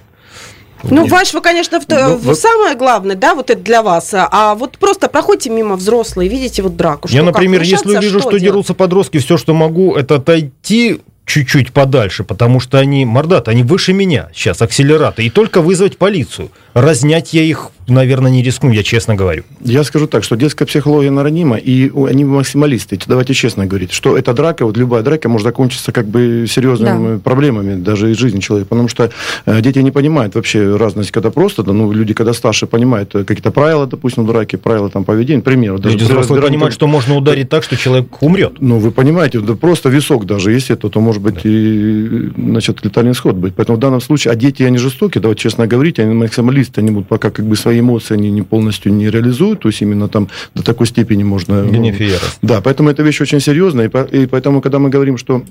Ну, 0.84 1.06
вашего, 1.06 1.41
конечно, 1.41 1.80
в, 1.80 1.88
ну, 1.88 2.15
в 2.15 2.24
вот... 2.24 2.39
самое 2.39 2.75
главное, 2.75 3.15
да, 3.15 3.36
вот 3.36 3.50
это 3.50 3.62
для 3.62 3.84
вас. 3.84 4.13
А 4.13 4.56
вот 4.56 4.77
просто 4.77 5.10
проходите 5.10 5.50
мимо 5.50 5.75
взрослые, 5.75 6.30
видите 6.30 6.62
вот 6.62 6.75
драку. 6.75 7.08
Что, 7.08 7.18
Я, 7.18 7.24
например, 7.24 7.62
если 7.62 7.98
увижу, 7.98 8.20
что, 8.20 8.30
что 8.30 8.39
дерутся 8.39 8.74
подростки, 8.74 9.20
все, 9.20 9.38
что 9.38 9.53
могу, 9.53 9.96
это 9.96 10.15
отойти 10.15 11.01
чуть-чуть 11.32 11.72
подальше, 11.72 12.26
потому 12.26 12.60
что 12.60 12.78
они, 12.78 13.06
мордат, 13.06 13.48
они 13.48 13.64
выше 13.64 13.94
меня 13.94 14.28
сейчас, 14.34 14.62
акселераты, 14.62 15.24
и 15.26 15.30
только 15.30 15.62
вызвать 15.62 15.98
полицию. 15.98 16.52
Разнять 16.74 17.34
я 17.34 17.44
их 17.44 17.72
наверное, 17.92 18.32
не 18.32 18.42
рискну, 18.42 18.72
я 18.72 18.84
честно 18.84 19.16
говорю. 19.16 19.44
Я 19.63 19.84
скажу 19.84 20.08
так, 20.08 20.24
что 20.24 20.36
детская 20.36 20.66
психология 20.66 21.12
наранима, 21.12 21.58
и 21.58 21.92
они 22.08 22.25
максималисты. 22.25 23.00
Давайте 23.06 23.34
честно 23.34 23.66
говорить, 23.66 23.92
что 23.92 24.18
эта 24.18 24.34
драка, 24.34 24.66
вот 24.66 24.78
любая 24.78 25.04
драка 25.04 25.30
может 25.30 25.46
закончиться 25.46 25.92
как 25.92 26.08
бы 26.08 26.46
серьезными 26.50 27.16
да. 27.16 27.20
проблемами 27.20 27.75
даже 27.75 28.12
из 28.12 28.18
жизни 28.18 28.40
человека, 28.40 28.70
потому 28.70 28.88
что 28.88 29.12
э, 29.46 29.62
дети 29.62 29.80
не 29.80 29.92
понимают 29.92 30.36
вообще 30.36 30.75
разность, 30.75 31.12
когда 31.12 31.32
просто, 31.32 31.63
да, 31.63 31.74
ну, 31.74 31.92
люди, 31.92 32.13
когда 32.13 32.34
старше, 32.34 32.68
понимают 32.68 33.13
э, 33.16 33.24
какие-то 33.24 33.51
правила, 33.51 33.86
допустим, 33.88 34.25
драки, 34.25 34.56
правила 34.56 34.90
там 34.90 35.04
поведения, 35.04 35.42
пример. 35.42 35.80
Даже 35.80 35.98
люди 35.98 36.06
взрослые 36.06 36.42
понимают, 36.42 36.74
что 36.74 36.88
можно 36.88 37.16
ударить 37.16 37.50
так, 37.50 37.63
что 37.63 37.75
человек 37.75 38.22
умрет. 38.22 38.54
Ну, 38.60 38.80
вы 38.80 38.92
понимаете, 38.92 39.40
да 39.40 39.56
просто 39.56 39.90
висок 39.90 40.25
даже, 40.25 40.51
если 40.51 40.75
это, 40.75 40.90
то 40.90 41.01
может 41.01 41.22
быть 41.22 41.36
да. 41.36 41.42
и, 41.44 42.30
значит, 42.38 42.84
летальный 42.84 43.12
исход 43.12 43.36
быть. 43.36 43.54
Поэтому 43.56 43.78
в 43.78 43.82
данном 43.82 44.01
случае, 44.01 44.32
а 44.32 44.36
дети, 44.36 44.63
они 44.63 44.78
жестокие, 44.78 45.22
давайте 45.22 45.42
честно 45.42 45.68
говорить, 45.68 46.00
они 46.00 46.13
максималисты, 46.13 46.61
они 46.77 46.91
будут 46.91 47.08
пока 47.08 47.30
как 47.32 47.46
бы 47.46 47.56
свои 47.56 47.80
эмоции 47.80 48.13
они 48.13 48.32
не 48.32 48.41
полностью 48.41 48.94
не 48.94 49.10
реализуют, 49.10 49.62
то 49.62 49.70
есть 49.70 49.82
именно 49.82 50.08
там 50.08 50.30
до 50.56 50.63
такой 50.63 50.88
степени 50.88 51.24
можно... 51.24 51.63
Ну, 51.63 52.48
да, 52.48 52.62
поэтому 52.62 52.89
эта 52.89 53.03
вещь 53.03 53.22
очень 53.22 53.39
серьезная, 53.39 53.89
и 54.12 54.25
поэтому, 54.27 54.62
когда 54.62 54.80
мы 54.80 54.89
говорим, 54.89 55.18
что 55.18 55.44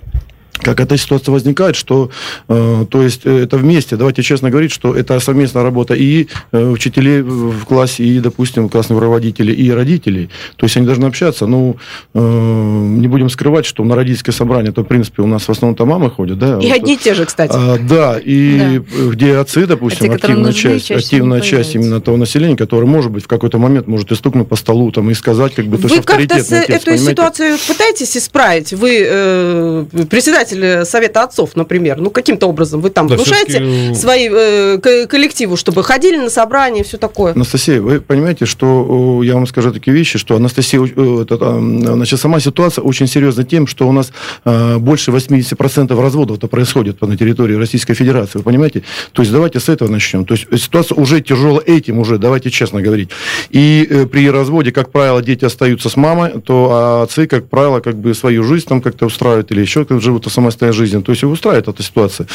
как 0.63 0.81
эта 0.81 0.97
ситуация 0.97 1.33
возникает, 1.33 1.77
что, 1.77 2.11
э, 2.49 2.85
то 2.89 3.03
есть, 3.03 3.23
э, 3.25 3.45
это 3.45 3.57
вместе, 3.57 3.97
давайте 3.97 4.23
честно 4.23 4.51
говорить, 4.51 4.73
что 4.73 4.95
это 4.95 5.19
совместная 5.21 5.63
работа 5.63 5.95
и 5.95 6.29
э, 6.53 6.65
учителей 6.65 7.23
в 7.23 7.65
классе, 7.65 8.05
и, 8.05 8.21
допустим, 8.21 8.69
классных 8.69 8.99
руководителей, 8.99 9.55
и 9.55 9.71
родителей. 9.71 10.31
То 10.57 10.67
есть, 10.67 10.77
они 10.77 10.87
должны 10.87 11.07
общаться. 11.07 11.47
Ну, 11.47 11.77
э, 12.15 12.19
не 12.21 13.09
будем 13.09 13.31
скрывать, 13.31 13.67
что 13.67 13.85
на 13.85 13.95
родительское 13.95 14.35
собрание, 14.35 14.73
то, 14.73 14.83
в 14.83 14.87
принципе, 14.87 15.23
у 15.23 15.27
нас 15.27 15.43
в 15.43 15.51
основном-то 15.51 15.87
мамы 15.87 16.11
ходят, 16.11 16.39
да? 16.39 16.59
И 16.59 16.67
вот, 16.67 16.77
одни 16.77 16.95
и 16.95 16.97
те 16.97 17.15
же, 17.15 17.25
кстати. 17.25 17.53
А, 17.55 17.79
да, 17.79 18.19
и 18.23 18.79
да. 18.79 19.11
где 19.11 19.37
отцы, 19.37 19.67
допустим, 19.67 20.07
а 20.07 20.09
те, 20.09 20.15
активная 20.15 20.53
часть, 20.53 20.91
активная 20.91 21.41
часть 21.41 21.75
именно 21.75 22.01
того 22.01 22.17
населения, 22.17 22.57
которое, 22.57 22.87
может 22.87 23.11
быть, 23.11 23.25
в 23.25 23.29
какой-то 23.29 23.59
момент 23.59 23.87
может 23.87 24.13
и 24.13 24.15
стукнуть 24.15 24.49
по 24.49 24.57
столу, 24.57 24.91
там, 24.93 25.11
и 25.11 25.15
сказать, 25.15 25.55
как 25.55 25.67
бы, 25.67 25.79
то, 25.79 25.89
Вы 25.89 26.03
как-то 26.03 26.35
эту 26.37 26.47
понимаете? 26.47 26.99
ситуацию 26.99 27.57
пытаетесь 27.69 28.17
исправить? 28.17 28.73
Вы 28.73 29.07
э, 29.07 29.85
председатель 30.09 30.50
председатель 30.51 30.85
Совета 30.85 31.23
отцов, 31.23 31.57
например, 31.57 31.99
ну, 31.99 32.11
каким-то 32.11 32.47
образом 32.47 32.81
вы 32.81 32.91
там 32.91 33.07
да, 33.07 33.15
внушаете 33.15 33.95
свои 33.95 34.29
э, 34.31 35.07
коллективу, 35.07 35.57
чтобы 35.57 35.83
ходили 35.83 36.17
на 36.17 36.31
собрания 36.31 36.81
и 36.81 36.85
все 36.85 36.99
такое? 36.99 37.33
Анастасия, 37.33 37.81
вы 37.81 38.01
понимаете, 38.01 38.47
что 38.47 39.23
я 39.23 39.35
вам 39.35 39.47
скажу 39.47 39.73
такие 39.73 39.95
вещи, 39.95 40.19
что 40.19 40.37
Анастасия, 40.37 40.81
э, 40.81 41.23
это, 41.23 41.37
значит, 41.37 42.21
сама 42.21 42.41
ситуация 42.41 42.83
очень 42.83 43.07
серьезна 43.07 43.45
тем, 43.45 43.67
что 43.67 43.89
у 43.89 43.93
нас 43.93 44.13
э, 44.45 44.79
больше 44.79 45.11
80% 45.11 46.01
разводов 46.01 46.39
это 46.39 46.49
происходит 46.49 47.01
на 47.01 47.17
территории 47.17 47.55
Российской 47.55 47.95
Федерации, 47.95 48.39
вы 48.39 48.45
понимаете? 48.45 48.83
То 49.13 49.23
есть 49.23 49.33
давайте 49.33 49.61
с 49.61 49.69
этого 49.69 49.89
начнем. 49.89 50.25
То 50.25 50.35
есть 50.35 50.47
ситуация 50.63 50.97
уже 50.97 51.21
тяжелая 51.21 51.61
этим 51.61 51.99
уже, 51.99 52.19
давайте 52.19 52.51
честно 52.51 52.83
говорить. 52.83 53.11
И 53.51 53.87
э, 53.89 54.07
при 54.07 54.31
разводе, 54.31 54.73
как 54.73 54.91
правило, 54.91 55.23
дети 55.23 55.45
остаются 55.45 55.89
с 55.89 55.97
мамой, 55.97 56.41
то 56.41 56.71
а 56.73 57.03
отцы, 57.03 57.27
как 57.27 57.49
правило, 57.49 57.81
как 57.81 57.97
бы 57.97 58.15
свою 58.15 58.45
жизнь 58.45 58.67
там 58.67 58.81
как-то 58.81 59.07
устраивают 59.07 59.51
или 59.53 59.61
еще 59.61 59.85
как 59.85 60.01
живут 60.01 60.27
самостоятельной 60.31 60.87
жизнью. 60.87 61.03
То 61.03 61.13
есть 61.13 61.23
его 61.23 61.33
устраивает 61.33 61.69
эта 61.69 61.83
ситуация. 61.83 62.27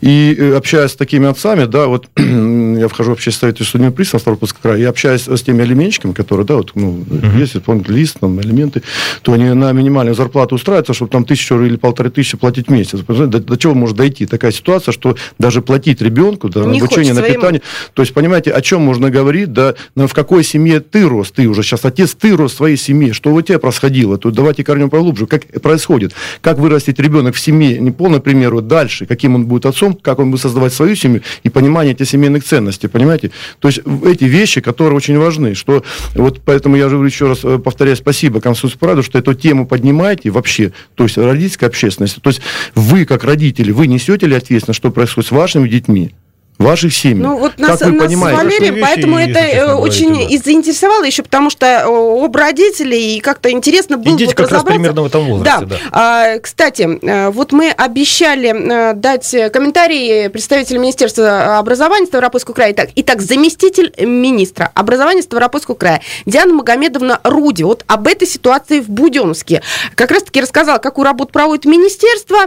И 0.00 0.36
э, 0.38 0.56
общаясь 0.56 0.90
с 0.90 0.96
такими 0.96 1.28
отцами, 1.28 1.64
да, 1.64 1.86
вот 1.86 2.06
я 2.16 2.88
вхожу 2.88 3.10
в 3.10 3.14
общественный 3.14 3.54
совет 3.54 3.68
судебный 3.68 3.90
пристав 3.92 4.20
Ставропольского 4.20 4.62
края, 4.62 4.78
и 4.78 4.84
общаюсь 4.84 5.26
с 5.26 5.42
теми 5.42 5.62
алименщиками, 5.62 6.12
которые, 6.12 6.46
да, 6.46 6.56
вот, 6.56 6.72
ну, 6.74 7.04
uh-huh. 7.08 7.38
есть 7.38 7.56
исполнительный 7.56 7.98
лист, 7.98 8.18
там, 8.20 8.40
элементы, 8.40 8.82
то 9.22 9.32
они 9.32 9.44
на 9.54 9.72
минимальную 9.72 10.14
зарплату 10.14 10.54
устраиваются, 10.54 10.94
чтобы 10.94 11.10
там 11.10 11.24
тысячу 11.24 11.60
или 11.62 11.76
полторы 11.76 12.10
тысячи 12.10 12.36
платить 12.36 12.68
в 12.68 12.70
месяц. 12.70 13.00
До, 13.00 13.26
до 13.26 13.56
чего 13.56 13.74
может 13.74 13.96
дойти 13.96 14.26
такая 14.26 14.52
ситуация, 14.52 14.92
что 14.92 15.16
даже 15.38 15.62
платить 15.62 16.00
ребенку, 16.00 16.48
да, 16.48 16.64
на 16.64 16.76
обучение, 16.76 17.14
на 17.14 17.22
питание. 17.22 17.60
Ему. 17.60 17.92
То 17.94 18.02
есть, 18.02 18.14
понимаете, 18.14 18.50
о 18.50 18.60
чем 18.60 18.82
можно 18.82 19.10
говорить, 19.10 19.52
да, 19.52 19.74
в 19.94 20.12
какой 20.12 20.44
семье 20.44 20.80
ты 20.80 21.08
рос, 21.08 21.30
ты 21.30 21.46
уже 21.46 21.62
сейчас 21.62 21.84
отец, 21.84 22.14
ты 22.14 22.36
рос 22.36 22.52
в 22.52 22.56
своей 22.56 22.76
семье, 22.76 23.12
что 23.12 23.32
у 23.32 23.40
тебя 23.42 23.58
происходило, 23.58 24.18
то 24.18 24.30
давайте 24.30 24.64
корнем 24.64 24.90
поглубже, 24.90 25.26
как 25.26 25.46
происходит, 25.62 26.12
как 26.40 26.58
вырастет 26.58 26.98
ребенок 27.00 27.33
в 27.34 27.40
семье, 27.40 27.78
не 27.78 27.90
полный 27.90 28.20
пример, 28.20 28.54
вот 28.54 28.66
дальше, 28.66 29.06
каким 29.06 29.34
он 29.34 29.46
будет 29.46 29.66
отцом, 29.66 29.94
как 29.94 30.18
он 30.18 30.30
будет 30.30 30.40
создавать 30.40 30.72
свою 30.72 30.96
семью 30.96 31.22
и 31.42 31.48
понимание 31.48 31.94
этих 31.94 32.08
семейных 32.08 32.44
ценностей, 32.44 32.88
понимаете? 32.88 33.30
То 33.58 33.68
есть 33.68 33.80
эти 34.04 34.24
вещи, 34.24 34.60
которые 34.60 34.96
очень 34.96 35.18
важны, 35.18 35.54
что 35.54 35.84
вот 36.14 36.40
поэтому 36.44 36.76
я 36.76 36.88
же 36.88 36.96
говорю 36.96 37.08
еще 37.08 37.28
раз, 37.28 37.40
э, 37.44 37.58
повторяю, 37.58 37.96
спасибо 37.96 38.40
Конституции 38.40 38.78
Параду, 38.78 39.02
что 39.02 39.18
эту 39.18 39.34
тему 39.34 39.66
поднимаете 39.66 40.30
вообще, 40.30 40.72
то 40.94 41.04
есть 41.04 41.18
родительская 41.18 41.68
общественность, 41.68 42.20
то 42.20 42.30
есть 42.30 42.40
вы, 42.74 43.04
как 43.04 43.24
родители, 43.24 43.72
вы 43.72 43.86
несете 43.86 44.26
ли 44.26 44.34
ответственность, 44.34 44.78
что 44.78 44.90
происходит 44.90 45.28
с 45.28 45.32
вашими 45.32 45.68
детьми? 45.68 46.12
Ваших 46.58 46.94
семей. 46.94 47.22
Ну, 47.22 47.38
вот 47.38 47.58
нас, 47.58 47.80
как 47.80 47.88
вы 47.88 47.96
нас 47.96 48.06
понимаете, 48.06 48.40
с 48.40 48.44
Валерием, 48.44 48.78
поэтому 48.80 49.18
это 49.18 49.38
э, 49.40 49.74
очень 49.74 50.14
да. 50.14 50.44
заинтересовало 50.44 51.04
еще, 51.04 51.22
потому 51.22 51.50
что 51.50 51.66
э, 51.66 52.24
об 52.24 52.36
родителей 52.36 53.16
и 53.16 53.20
как-то 53.20 53.50
интересно 53.50 53.98
было 53.98 54.14
Идите 54.14 54.26
вот 54.26 54.34
как 54.36 54.50
раз 54.52 54.62
примерно 54.62 55.02
в 55.02 55.06
этом 55.06 55.24
возрасте. 55.26 55.66
Да. 55.66 55.76
да. 55.76 55.76
А, 55.90 56.38
кстати, 56.38 56.82
э, 57.02 57.30
вот 57.30 57.52
мы 57.52 57.70
обещали 57.70 58.94
дать 58.94 59.34
комментарии 59.52 60.28
представителя 60.28 60.78
Министерства 60.78 61.58
образования 61.58 62.06
Ставропольского 62.06 62.54
края. 62.54 62.72
Итак, 62.72 62.90
итак, 62.94 63.20
заместитель 63.20 63.92
министра 63.98 64.70
образования 64.74 65.22
Ставропольского 65.22 65.74
края 65.74 66.02
Диана 66.24 66.54
Магомедовна 66.54 67.20
Руди. 67.24 67.64
Вот 67.64 67.84
об 67.88 68.06
этой 68.06 68.28
ситуации 68.28 68.80
в 68.80 68.88
Буденновске. 68.88 69.62
Как 69.96 70.10
раз-таки 70.12 70.40
рассказала, 70.40 70.78
какую 70.78 71.04
работу 71.04 71.32
проводит 71.32 71.64
министерство. 71.64 72.46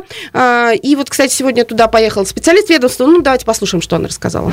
И 0.81 0.95
вот, 0.95 1.09
кстати, 1.09 1.33
сегодня 1.33 1.65
туда 1.65 1.87
поехал 1.87 2.25
специалист 2.25 2.69
ведомства. 2.69 3.05
Ну, 3.05 3.21
давайте 3.21 3.45
послушаем, 3.45 3.81
что 3.81 3.96
она 3.97 4.07
рассказала. 4.07 4.51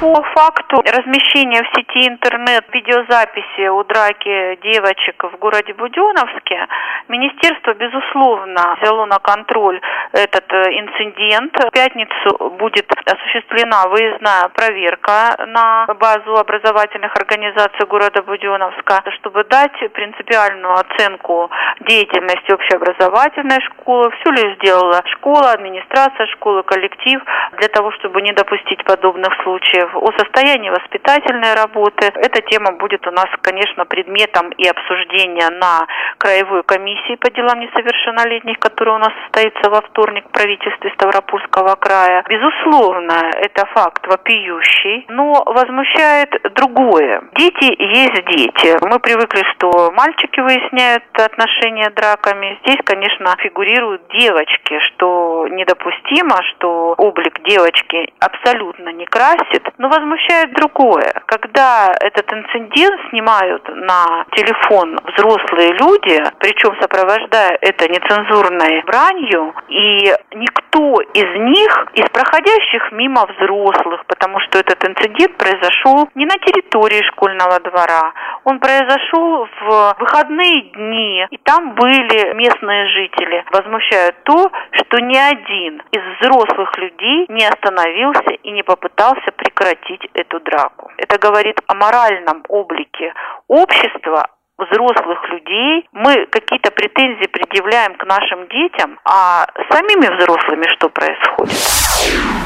По 0.00 0.22
факту 0.34 0.82
размещения 0.82 1.62
в 1.62 1.68
сети 1.74 2.08
интернет 2.08 2.64
видеозаписи 2.70 3.68
у 3.68 3.82
драки 3.84 4.58
девочек 4.62 5.24
в 5.24 5.38
городе 5.38 5.72
Буденновске, 5.72 6.66
министерство, 7.08 7.72
безусловно, 7.72 8.76
взяло 8.80 9.06
на 9.06 9.18
контроль 9.18 9.80
этот 10.12 10.44
э, 10.52 10.62
инцидент. 10.80 11.52
В 11.56 11.70
пятницу 11.70 12.50
будет 12.58 12.92
осуществлена 13.06 13.88
выездная 13.88 14.48
проверка 14.48 15.34
на 15.46 15.86
базу 15.94 16.36
образовательных 16.36 17.14
организаций 17.16 17.86
города 17.86 18.22
Буденновска, 18.22 19.02
чтобы 19.18 19.44
дать 19.44 19.78
принципиальную 19.92 20.74
оценку 20.74 21.50
деятельности 21.80 22.52
общеобразовательной 22.52 23.60
школы. 23.62 24.10
Все 24.20 24.30
ли 24.30 24.54
сделала 24.56 25.02
школа, 25.06 25.52
администрация 25.52 26.26
школы, 26.26 26.62
коллектив 26.64 27.22
для 27.58 27.68
того, 27.68 27.92
чтобы 27.92 28.20
не 28.20 28.32
допустить 28.32 28.84
подобных 28.84 29.32
случаев. 29.42 29.85
О 29.94 30.12
состоянии 30.18 30.70
воспитательной 30.70 31.54
работы. 31.54 32.06
Эта 32.14 32.40
тема 32.42 32.72
будет 32.72 33.06
у 33.06 33.10
нас, 33.10 33.26
конечно, 33.42 33.84
предметом 33.84 34.50
и 34.50 34.66
обсуждения 34.68 35.48
на 35.50 35.86
краевой 36.18 36.62
комиссии 36.62 37.16
по 37.16 37.30
делам 37.30 37.60
несовершеннолетних, 37.60 38.58
которая 38.58 38.96
у 38.96 38.98
нас 38.98 39.12
состоится 39.24 39.70
во 39.70 39.80
вторник 39.82 40.24
в 40.28 40.32
правительстве 40.32 40.90
Ставропольского 40.94 41.76
края. 41.76 42.24
Безусловно, 42.28 43.30
это 43.34 43.66
факт 43.66 44.06
вопиющий, 44.06 45.06
но 45.08 45.42
возмущает 45.46 46.30
другое. 46.54 47.22
Дети 47.34 47.74
есть 47.78 48.24
дети. 48.26 48.76
Мы 48.84 48.98
привыкли, 48.98 49.42
что 49.54 49.92
мальчики 49.92 50.40
выясняют 50.40 51.04
отношения 51.12 51.90
драками. 51.90 52.58
Здесь, 52.64 52.80
конечно, 52.84 53.34
фигурируют 53.38 54.02
девочки, 54.18 54.78
что 54.80 55.46
недопустимо, 55.50 56.36
что 56.50 56.94
облик 56.98 57.40
девочки 57.42 58.12
абсолютно 58.20 58.90
не 58.90 59.06
красит. 59.06 59.62
Но 59.78 59.88
возмущает 59.88 60.54
другое. 60.54 61.12
Когда 61.26 61.92
этот 62.00 62.32
инцидент 62.32 62.98
снимают 63.10 63.62
на 63.68 64.24
телефон 64.34 64.98
взрослые 65.04 65.72
люди, 65.72 66.22
причем 66.38 66.74
сопровождая 66.80 67.58
это 67.60 67.86
нецензурной 67.88 68.82
бранью, 68.86 69.54
и 69.68 70.14
никто 70.34 71.00
из 71.12 71.40
них, 71.52 71.88
из 71.92 72.08
проходящих 72.10 72.92
мимо 72.92 73.26
взрослых, 73.26 74.06
потому 74.06 74.40
что 74.40 74.58
этот 74.58 74.82
инцидент 74.84 75.36
произошел 75.36 76.08
не 76.14 76.24
на 76.24 76.34
территории 76.38 77.02
школьного 77.12 77.60
двора, 77.60 78.12
он 78.44 78.60
произошел 78.60 79.46
в 79.60 79.96
выходные 79.98 80.62
дни, 80.72 81.26
и 81.30 81.36
там 81.38 81.74
были 81.74 82.32
местные 82.34 82.86
жители. 82.88 83.44
Возмущают 83.52 84.16
то, 84.24 84.50
что 84.72 85.00
ни 85.00 85.16
один 85.16 85.82
из 85.92 86.02
взрослых 86.20 86.76
людей 86.78 87.26
не 87.28 87.44
остановился 87.44 88.30
и 88.42 88.50
не 88.52 88.62
попытался 88.62 89.32
прекратить 89.36 89.65
эту 90.14 90.40
драку. 90.40 90.90
Это 90.98 91.18
говорит 91.18 91.60
о 91.66 91.74
моральном 91.74 92.44
облике 92.48 93.12
общества, 93.48 94.26
взрослых 94.58 95.18
людей, 95.30 95.86
мы 95.92 96.26
какие-то 96.30 96.70
претензии 96.70 97.26
предъявляем 97.26 97.94
к 97.94 98.04
нашим 98.04 98.48
детям, 98.48 98.98
а 99.04 99.46
самими 99.70 100.06
взрослыми 100.16 100.66
что 100.76 100.88
происходит? 100.88 101.56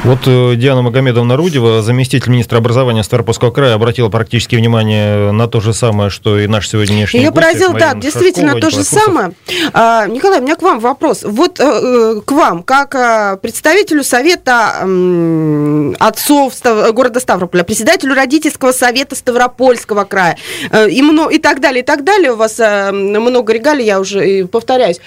Вот 0.03 0.19
э, 0.25 0.55
Диана 0.55 0.81
Магомедовна 0.81 1.37
Рудева, 1.37 1.81
заместитель 1.81 2.31
министра 2.31 2.57
образования 2.57 3.03
Ставропольского 3.03 3.51
края, 3.51 3.75
обратила 3.75 4.09
практически 4.09 4.55
внимание 4.55 5.31
на 5.31 5.47
то 5.47 5.61
же 5.61 5.73
самое, 5.73 6.09
что 6.09 6.39
и 6.39 6.47
наш 6.47 6.67
сегодняшний 6.67 7.19
Ее 7.19 7.31
поразил, 7.31 7.73
да, 7.73 7.93
действительно 7.93 8.59
то 8.59 8.69
же 8.71 8.83
самое. 8.83 9.33
А, 9.73 10.07
Николай, 10.07 10.39
у 10.39 10.43
меня 10.43 10.55
к 10.55 10.63
вам 10.63 10.79
вопрос. 10.79 11.23
Вот 11.23 11.59
э, 11.59 11.63
э 11.63 12.21
к 12.25 12.31
вам, 12.31 12.63
как 12.63 12.95
э, 12.95 13.37
представителю 13.41 14.03
совета 14.03 14.81
э, 14.81 15.93
отцов 15.99 16.53
Став... 16.55 16.93
города 16.93 17.19
Ставрополя, 17.19 17.63
председателю 17.63 18.15
родительского 18.15 18.71
совета 18.71 19.15
Ставропольского 19.15 20.03
края 20.03 20.37
э, 20.71 20.89
и, 20.89 21.01
и 21.01 21.37
так 21.37 21.59
далее, 21.59 21.83
и 21.83 21.85
так 21.85 22.00
так 22.01 22.15
далее, 22.15 22.31
у 22.31 22.35
вас 22.35 22.59
э, 22.59 22.91
много 22.91 23.53
регалий, 23.53 23.85
я 23.85 23.99
уже 23.99 24.47
повторяюсь. 24.47 24.99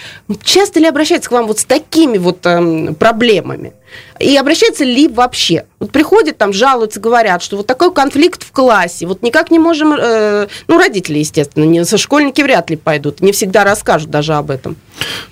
Часто 0.42 0.80
ли 0.80 0.86
обращаются 0.86 1.28
к 1.28 1.32
вам 1.32 1.46
вот 1.46 1.58
с 1.58 1.64
такими 1.64 2.18
вот 2.18 2.46
э, 2.46 2.94
проблемами? 2.98 3.72
И 4.20 4.36
обращаются 4.36 4.84
ли 4.84 5.08
вообще? 5.08 5.64
Вот 5.80 5.90
приходят 5.90 6.38
там, 6.38 6.52
жалуются, 6.52 7.00
говорят, 7.00 7.42
что 7.42 7.56
вот 7.56 7.66
такой 7.66 7.92
конфликт 7.92 8.42
в 8.42 8.52
классе, 8.52 9.06
вот 9.06 9.22
никак 9.22 9.50
не 9.50 9.58
можем, 9.58 9.92
э, 9.92 10.46
ну, 10.68 10.78
родители, 10.78 11.18
естественно, 11.18 11.64
не, 11.64 11.84
со 11.84 11.98
школьники 11.98 12.40
вряд 12.40 12.70
ли 12.70 12.76
пойдут, 12.76 13.20
не 13.20 13.32
всегда 13.32 13.64
расскажут 13.64 14.10
даже 14.10 14.34
об 14.34 14.50
этом. 14.50 14.76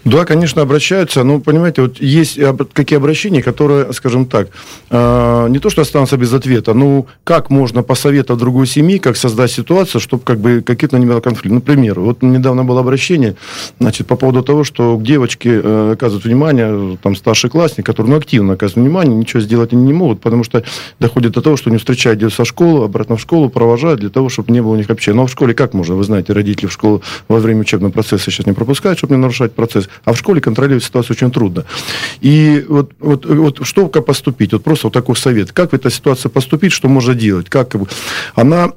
Да, 0.05 0.25
конечно, 0.25 0.63
обращаются, 0.63 1.23
но, 1.23 1.39
понимаете, 1.39 1.83
вот 1.83 2.01
есть 2.01 2.39
какие 2.73 2.97
обращения, 2.97 3.43
которые, 3.43 3.93
скажем 3.93 4.27
так, 4.27 4.49
э, 4.91 5.47
не 5.49 5.59
то, 5.59 5.71
что 5.71 5.83
останутся 5.83 6.17
без 6.17 6.33
ответа, 6.33 6.75
ну, 6.75 7.07
как 7.25 7.51
можно 7.51 7.83
посоветовать 7.83 8.41
другой 8.41 8.67
семьи, 8.67 8.99
как 8.99 9.17
создать 9.17 9.53
ситуацию, 9.53 10.01
чтобы 10.01 10.25
как 10.25 10.39
бы 10.39 10.61
какие-то 10.61 10.99
не 10.99 11.07
было 11.07 11.21
конфликта. 11.21 11.55
Например, 11.55 12.01
вот 12.01 12.23
недавно 12.23 12.65
было 12.65 12.81
обращение, 12.81 13.37
значит, 13.79 14.07
по 14.07 14.17
поводу 14.17 14.43
того, 14.43 14.65
что 14.65 14.97
к 14.97 15.03
девочке 15.03 15.61
э, 15.63 15.93
оказывают 15.93 16.25
внимание, 16.25 16.99
там, 17.03 17.15
старший 17.15 17.49
классник, 17.49 17.87
который, 17.87 18.09
ну, 18.09 18.17
активно 18.17 18.52
оказывает 18.55 18.87
внимание, 18.87 19.15
ничего 19.15 19.41
сделать 19.41 19.73
они 19.73 19.85
не 19.85 19.93
могут, 19.93 20.21
потому 20.21 20.45
что 20.45 20.65
доходит 21.01 21.33
до 21.33 21.43
того, 21.43 21.57
что 21.57 21.71
не 21.71 21.79
встречают 21.79 22.19
детей 22.19 22.35
со 22.35 22.45
школы, 22.45 22.85
обратно 22.85 23.17
в 23.17 23.21
школу, 23.21 23.51
провожают 23.51 24.01
для 24.01 24.11
того, 24.11 24.29
чтобы 24.29 24.53
не 24.53 24.61
было 24.61 24.73
у 24.73 24.77
них 24.77 24.91
общения. 24.91 25.17
Но 25.17 25.27
в 25.27 25.31
школе 25.31 25.55
как 25.55 25.75
можно? 25.75 25.95
Вы 25.95 26.05
знаете, 26.05 26.33
родители 26.33 26.67
в 26.67 26.73
школу 26.73 27.03
во 27.29 27.39
время 27.39 27.61
учебного 27.61 27.93
процесса 27.93 28.31
сейчас 28.31 28.47
не 28.47 28.53
пропускают, 28.53 28.99
чтобы 28.99 29.15
не 29.15 29.21
нарушать 29.21 29.55
процесс, 29.55 29.89
а 30.05 30.13
в 30.13 30.19
школе 30.19 30.41
контролировать 30.41 30.85
ситуацию 30.85 31.17
очень 31.17 31.31
трудно. 31.31 31.65
И 32.21 32.65
вот, 32.69 32.93
вот, 33.01 33.27
вот 33.27 33.67
что 33.67 33.89
как 33.89 34.07
поступить? 34.07 34.53
Вот 34.53 34.65
просто 34.65 34.87
вот 34.87 34.93
такой 34.93 35.17
совет. 35.17 35.53
Как 35.53 35.73
в 35.73 35.75
этой 35.75 35.91
ситуации 35.91 36.29
поступить, 36.29 36.73
что 36.73 36.89
можно 36.89 37.15
делать? 37.15 37.49
Как 37.49 37.75
она 38.35 38.73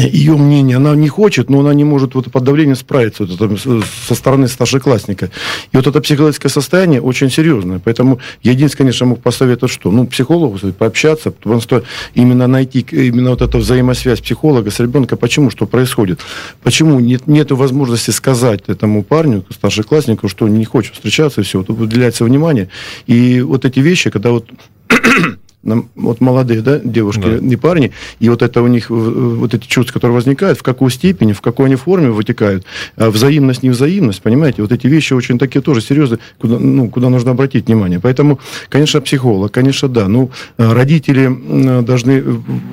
ее 0.00 0.36
мнение, 0.36 0.76
она 0.76 0.94
не 0.94 1.08
хочет, 1.08 1.50
но 1.50 1.60
она 1.60 1.74
не 1.74 1.84
может 1.84 2.14
вот 2.14 2.30
под 2.30 2.44
давлением 2.44 2.76
справиться 2.76 3.24
вот 3.24 3.40
это, 3.40 3.82
со 4.06 4.14
стороны 4.14 4.48
старшеклассника. 4.48 5.30
И 5.72 5.76
вот 5.76 5.86
это 5.86 6.00
психологическое 6.00 6.48
состояние 6.48 7.00
очень 7.00 7.30
серьезное. 7.30 7.78
Поэтому 7.78 8.20
я 8.42 8.52
единственное, 8.52 8.86
конечно, 8.86 9.06
мог 9.06 9.22
посоветовать, 9.22 9.72
что? 9.72 9.90
Ну, 9.90 10.06
психологу 10.06 10.58
пообщаться, 10.72 11.30
потому 11.30 11.60
что 11.60 11.84
именно 12.14 12.46
найти 12.46 12.86
именно 12.90 13.30
вот 13.30 13.42
эту 13.42 13.58
взаимосвязь 13.58 14.20
психолога 14.20 14.70
с 14.70 14.80
ребенком, 14.80 15.18
почему, 15.18 15.50
что 15.50 15.66
происходит. 15.66 16.20
Почему 16.62 17.00
нет, 17.00 17.26
нет 17.26 17.50
возможности 17.50 18.10
сказать 18.10 18.62
этому 18.66 19.02
парню, 19.02 19.44
старшекласснику, 19.50 20.28
что 20.28 20.46
он 20.46 20.58
не 20.58 20.64
хочет 20.64 20.94
встречаться, 20.94 21.40
и 21.40 21.44
все. 21.44 21.58
Вот 21.58 21.70
уделяется 21.70 22.24
внимание. 22.24 22.68
И 23.06 23.40
вот 23.40 23.64
эти 23.64 23.80
вещи, 23.80 24.10
когда 24.10 24.30
вот 24.30 24.48
вот 25.62 26.20
молодые 26.20 26.60
да, 26.60 26.78
девушки 26.78 27.20
да. 27.20 27.36
и 27.36 27.56
парни, 27.56 27.92
и 28.18 28.28
вот 28.28 28.42
это 28.42 28.62
у 28.62 28.66
них, 28.66 28.90
вот 28.90 29.54
эти 29.54 29.66
чувства, 29.66 29.94
которые 29.94 30.16
возникают, 30.16 30.58
в 30.58 30.62
какой 30.62 30.90
степени, 30.90 31.32
в 31.32 31.40
какой 31.40 31.66
они 31.66 31.76
форме 31.76 32.10
вытекают, 32.10 32.64
а 32.96 33.10
взаимность, 33.10 33.62
невзаимность, 33.62 34.22
понимаете, 34.22 34.62
вот 34.62 34.72
эти 34.72 34.86
вещи 34.86 35.12
очень 35.12 35.38
такие 35.38 35.60
тоже 35.60 35.80
серьезные, 35.80 36.18
куда, 36.38 36.58
ну, 36.58 36.88
куда 36.88 37.08
нужно 37.08 37.30
обратить 37.30 37.66
внимание. 37.66 38.00
Поэтому, 38.00 38.40
конечно, 38.68 39.00
психолог, 39.00 39.52
конечно, 39.52 39.88
да, 39.88 40.08
ну, 40.08 40.30
родители 40.56 41.82
должны, 41.82 42.24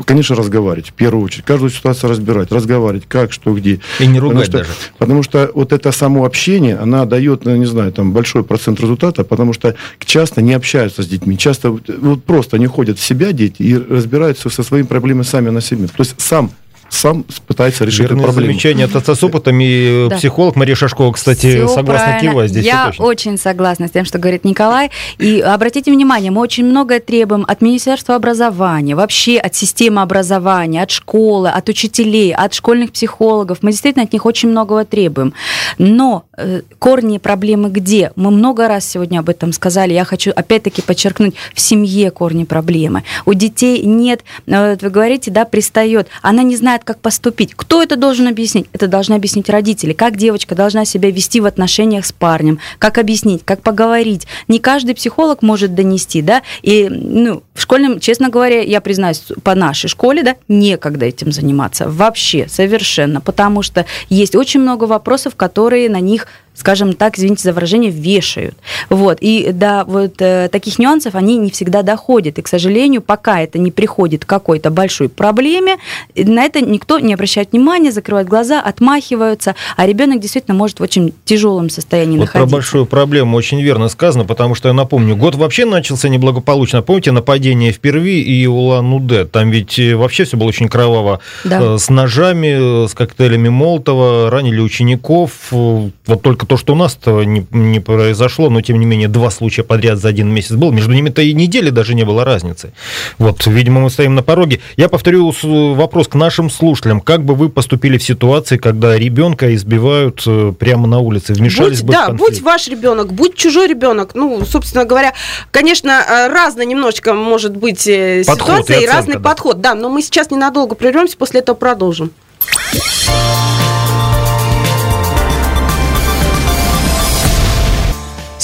конечно, 0.06 0.36
разговаривать, 0.36 0.90
в 0.90 0.94
первую 0.94 1.24
очередь, 1.24 1.46
каждую 1.46 1.70
ситуацию 1.70 2.10
разбирать, 2.10 2.52
разговаривать, 2.52 3.06
как, 3.08 3.32
что, 3.32 3.54
где. 3.54 3.80
И 4.00 4.08
не 4.08 4.20
ругать 4.20 4.46
потому 4.46 4.46
что, 4.46 4.58
даже. 4.58 4.70
Потому 4.98 5.24
что 5.24 5.52
вот 5.54 5.74
это 5.74 5.92
само 5.92 6.26
общение, 6.26 6.76
она 6.76 7.06
дает, 7.06 7.46
ну, 7.46 7.56
не 7.56 7.66
знаю, 7.66 7.92
там, 7.92 8.14
большой 8.14 8.44
процент 8.44 8.80
результата, 8.80 9.24
потому 9.24 9.54
что 9.54 9.76
часто 10.04 10.42
не 10.42 10.54
общаются 10.54 11.04
с 11.04 11.08
детьми, 11.08 11.38
часто 11.38 11.72
вот 11.72 12.24
просто 12.24 12.58
не 12.58 12.66
ходят 12.66 12.79
в 12.88 13.00
себя 13.02 13.32
дети 13.32 13.62
и 13.62 13.76
разбираются 13.76 14.50
со 14.50 14.64
своими 14.64 14.86
проблемами 14.86 15.24
сами 15.24 15.50
на 15.50 15.62
себе. 15.62 15.88
То 15.88 15.96
есть 16.00 16.16
сам 16.18 16.52
сам 16.90 17.26
пытается 17.48 17.86
решить 17.86 18.02
Верное 18.02 18.18
эту 18.18 18.24
проблему. 18.26 18.52
замечание 18.52 18.86
от 18.86 18.96
отца 18.96 19.16
с 19.16 19.24
опытом. 19.24 19.60
И 19.60 20.08
да. 20.10 20.18
психолог 20.18 20.56
Мария 20.56 20.76
Шашкова, 20.76 21.12
кстати, 21.14 21.48
Все 21.48 21.68
согласна 21.68 22.08
правильно. 22.08 22.32
кивать 22.32 22.50
здесь. 22.50 22.66
Я 22.66 22.92
очень 22.98 23.38
согласна 23.38 23.88
с 23.88 23.92
тем, 23.92 24.06
что 24.06 24.20
говорит 24.20 24.44
Николай. 24.44 24.92
И 25.18 25.40
обратите 25.40 25.92
внимание, 25.92 26.32
мы 26.32 26.42
очень 26.42 26.66
многое 26.66 27.00
требуем 27.00 27.46
от 27.48 27.62
Министерства 27.62 28.16
образования, 28.16 28.96
вообще 28.96 29.38
от 29.38 29.56
системы 29.56 30.02
образования, 30.02 30.84
от 30.84 30.92
школы, 30.92 31.50
от 31.50 31.70
учителей, 31.70 32.34
от 32.34 32.54
школьных 32.54 32.92
психологов. 32.92 33.60
Мы 33.62 33.72
действительно 33.72 34.04
от 34.04 34.14
них 34.14 34.26
очень 34.26 34.50
многого 34.50 34.86
требуем. 34.86 35.34
Но 35.78 36.26
э, 36.38 36.62
корни 36.80 37.18
проблемы 37.18 37.70
где? 37.70 38.12
Мы 38.16 38.32
много 38.32 38.68
раз 38.68 38.86
сегодня 38.86 39.20
об 39.20 39.30
этом 39.30 39.54
сказали. 39.54 39.94
Я 39.94 40.06
хочу 40.06 40.32
опять-таки 40.36 40.82
подчеркнуть, 40.82 41.36
в 41.54 41.60
семье 41.60 42.12
корни 42.12 42.44
проблемы. 42.44 43.04
У 43.26 43.34
детей 43.34 43.84
нет, 43.84 44.24
э, 44.48 44.78
вы 44.80 44.90
говорите, 44.90 45.32
да, 45.32 45.46
пристает. 45.46 46.08
Она 46.22 46.44
не 46.44 46.56
знает, 46.56 46.79
знает, 46.80 46.84
как 46.84 47.00
поступить. 47.02 47.54
Кто 47.56 47.84
это 47.84 47.96
должен 47.96 48.28
объяснить? 48.28 48.68
Это 48.74 48.88
должны 48.88 49.16
объяснить 49.16 49.50
родители. 49.50 49.94
Как 49.94 50.18
девочка 50.18 50.56
должна 50.56 50.86
себя 50.86 51.12
вести 51.12 51.40
в 51.42 51.46
отношениях 51.46 52.06
с 52.06 52.12
парнем, 52.12 52.60
как 52.80 52.98
объяснить, 52.98 53.42
как 53.46 53.62
поговорить. 53.62 54.28
Не 54.48 54.60
каждый 54.60 54.96
психолог 54.96 55.42
может 55.42 55.76
донести, 55.76 56.22
да, 56.22 56.42
и, 56.62 56.88
ну, 56.90 57.44
в 57.60 57.62
школьном, 57.62 58.00
честно 58.00 58.30
говоря, 58.30 58.62
я 58.62 58.80
признаюсь, 58.80 59.22
по 59.44 59.54
нашей 59.54 59.90
школе, 59.90 60.24
да, 60.24 60.36
некогда 60.48 61.06
этим 61.06 61.34
заниматься 61.34 61.90
вообще, 61.90 62.48
совершенно, 62.48 63.20
потому 63.20 63.64
что 63.64 63.86
есть 64.08 64.34
очень 64.34 64.62
много 64.62 64.86
вопросов, 64.86 65.36
которые 65.36 65.90
на 65.90 66.00
них 66.00 66.28
скажем 66.60 66.94
так, 66.94 67.18
извините 67.18 67.44
за 67.44 67.54
выражение, 67.54 67.90
вешают. 67.90 68.56
Вот. 68.90 69.18
И 69.22 69.52
до 69.54 69.86
вот 69.88 70.22
э, 70.22 70.50
таких 70.52 70.78
нюансов 70.78 71.16
они 71.16 71.38
не 71.38 71.52
всегда 71.52 71.84
доходят. 71.84 72.38
И, 72.38 72.42
к 72.42 72.48
сожалению, 72.48 73.02
пока 73.02 73.42
это 73.42 73.58
не 73.58 73.72
приходит 73.72 74.26
к 74.26 74.28
какой-то 74.28 74.70
большой 74.70 75.08
проблеме, 75.08 75.78
на 76.16 76.44
это 76.44 76.60
никто 76.60 77.00
не 77.00 77.14
обращает 77.14 77.54
внимания, 77.54 77.92
закрывает 77.92 78.28
глаза, 78.28 78.62
отмахиваются, 78.62 79.56
а 79.78 79.88
ребенок 79.88 80.20
действительно 80.20 80.56
может 80.56 80.80
в 80.80 80.84
очень 80.84 81.14
тяжелом 81.24 81.70
состоянии 81.70 82.18
вот 82.18 82.26
находиться. 82.26 82.50
Про 82.50 82.58
большую 82.58 82.86
проблему 82.86 83.38
очень 83.38 83.62
верно 83.62 83.88
сказано, 83.88 84.26
потому 84.26 84.54
что, 84.54 84.68
я 84.68 84.74
напомню, 84.74 85.16
год 85.16 85.36
вообще 85.36 85.64
начался 85.64 86.10
неблагополучно. 86.10 86.82
Помните 86.82 87.12
нападение 87.12 87.49
нападение 87.50 87.72
в 87.72 87.80
Перви 87.80 88.22
и 88.22 88.46
Улан-Удэ. 88.46 89.26
Там 89.26 89.50
ведь 89.50 89.80
э, 89.80 89.96
вообще 89.96 90.24
все 90.26 90.38
было 90.38 90.48
очень 90.48 90.70
кроваво. 90.70 91.20
Да. 91.44 91.76
Э, 91.76 91.78
С 91.78 91.90
ножами, 91.90 92.86
э, 92.86 92.88
с 92.88 92.94
коктейлями 92.94 93.50
Молотова, 93.50 94.30
ранили 94.30 94.60
учеников. 94.60 95.32
Вот 95.52 96.22
только 96.22 96.46
то, 96.46 96.58
что 96.58 96.74
у 96.74 96.76
нас-то 96.76 97.24
не, 97.24 97.46
не 97.52 97.80
произошло, 97.80 98.50
но 98.50 98.62
тем 98.62 98.80
не 98.80 98.86
менее 98.86 99.08
два 99.08 99.32
случая 99.32 99.64
подряд 99.64 99.98
за 99.98 100.10
один 100.10 100.30
месяц 100.30 100.52
был. 100.52 100.72
Между 100.72 100.94
ними-то 100.94 101.22
и 101.22 101.34
недели 101.34 101.70
даже 101.70 101.96
не 101.96 102.04
было 102.04 102.24
разницы. 102.24 102.72
Вот, 103.18 103.46
видимо, 103.48 103.82
мы 103.82 103.90
стоим 103.90 104.16
на 104.16 104.24
пороге. 104.24 104.60
Я 104.78 104.90
повторю 104.90 105.34
вопрос 105.76 106.08
к 106.08 106.16
нашим 106.16 106.50
слушателям. 106.50 107.02
Как 107.02 107.24
бы 107.24 107.36
вы 107.36 107.50
поступили 107.50 107.98
в 107.98 108.04
ситуации, 108.04 108.58
когда 108.58 108.98
ребенка 108.98 109.54
избивают 109.56 110.24
прямо 110.60 110.88
на 110.88 111.00
улице? 111.00 111.34
Вмешались 111.34 111.82
Будь, 111.82 111.88
бы 111.88 111.94
в 111.94 111.96
да, 111.96 112.06
конфликт? 112.08 112.32
будь 112.32 112.42
ваш 112.42 112.68
ребенок, 112.68 113.14
будь 113.14 113.36
чужой 113.36 113.68
ребенок. 113.68 114.12
Ну, 114.14 114.46
собственно 114.46 114.86
говоря, 114.86 115.14
конечно, 115.52 116.30
разная 116.32 116.66
немножечко 116.66 117.14
может 117.14 117.39
быть 117.48 117.88
э, 117.88 118.24
Подход 118.26 118.40
и 118.40 118.64
ситуация 118.64 118.76
и, 118.76 118.78
оценка, 118.80 118.96
разный 118.96 119.14
да. 119.16 119.20
подход. 119.20 119.62
Да, 119.62 119.76
но 119.76 119.90
мы 119.90 120.02
сейчас 120.02 120.32
ненадолго 120.32 120.76
прервемся, 120.76 121.18
после 121.18 121.40
этого 121.40 121.56
продолжим. 121.56 122.12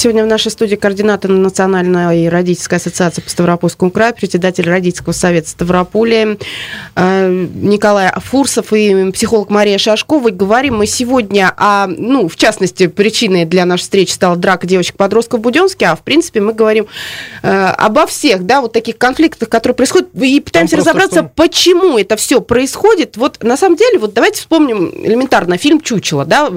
Сегодня 0.06 0.22
в 0.22 0.28
нашей 0.28 0.52
студии 0.52 0.76
координатор 0.76 1.32
Национальной 1.32 2.28
родительской 2.28 2.78
ассоциации 2.78 3.22
по 3.22 3.28
Ставропольскому 3.28 3.90
краю, 3.90 4.14
председатель 4.14 4.62
родительского 4.62 5.12
совета 5.12 5.48
Ставрополя 5.48 6.36
э, 6.94 7.46
Николай 7.56 8.12
Фурсов 8.18 8.72
и 8.72 9.10
психолог 9.10 9.50
Мария 9.50 9.78
Шашкова. 9.78 10.30
Говорим 10.30 10.76
мы 10.76 10.86
сегодня 10.86 11.52
о, 11.56 11.88
ну, 11.88 12.28
в 12.28 12.36
частности, 12.36 12.86
причиной 12.86 13.46
для 13.46 13.64
нашей 13.64 13.82
встречи 13.82 14.12
стала 14.12 14.36
драка 14.36 14.68
девочек-подростков 14.68 15.40
в 15.40 15.42
Буденске, 15.42 15.86
а 15.86 15.96
в 15.96 16.02
принципе 16.02 16.40
мы 16.40 16.52
говорим 16.52 16.86
э, 17.42 17.66
обо 17.76 18.06
всех, 18.06 18.46
да, 18.46 18.60
вот 18.60 18.72
таких 18.72 18.98
конфликтах, 18.98 19.48
которые 19.48 19.74
происходят, 19.74 20.10
и 20.14 20.38
пытаемся 20.38 20.76
просто 20.76 20.90
разобраться, 20.90 21.18
что- 21.22 21.32
почему 21.34 21.98
это 21.98 22.14
все 22.14 22.40
происходит. 22.40 23.16
Вот 23.16 23.42
на 23.42 23.56
самом 23.56 23.74
деле, 23.74 23.98
вот 23.98 24.14
давайте 24.14 24.38
вспомним 24.38 24.88
элементарно 25.02 25.58
фильм 25.58 25.80
«Чучело», 25.80 26.24
да, 26.24 26.48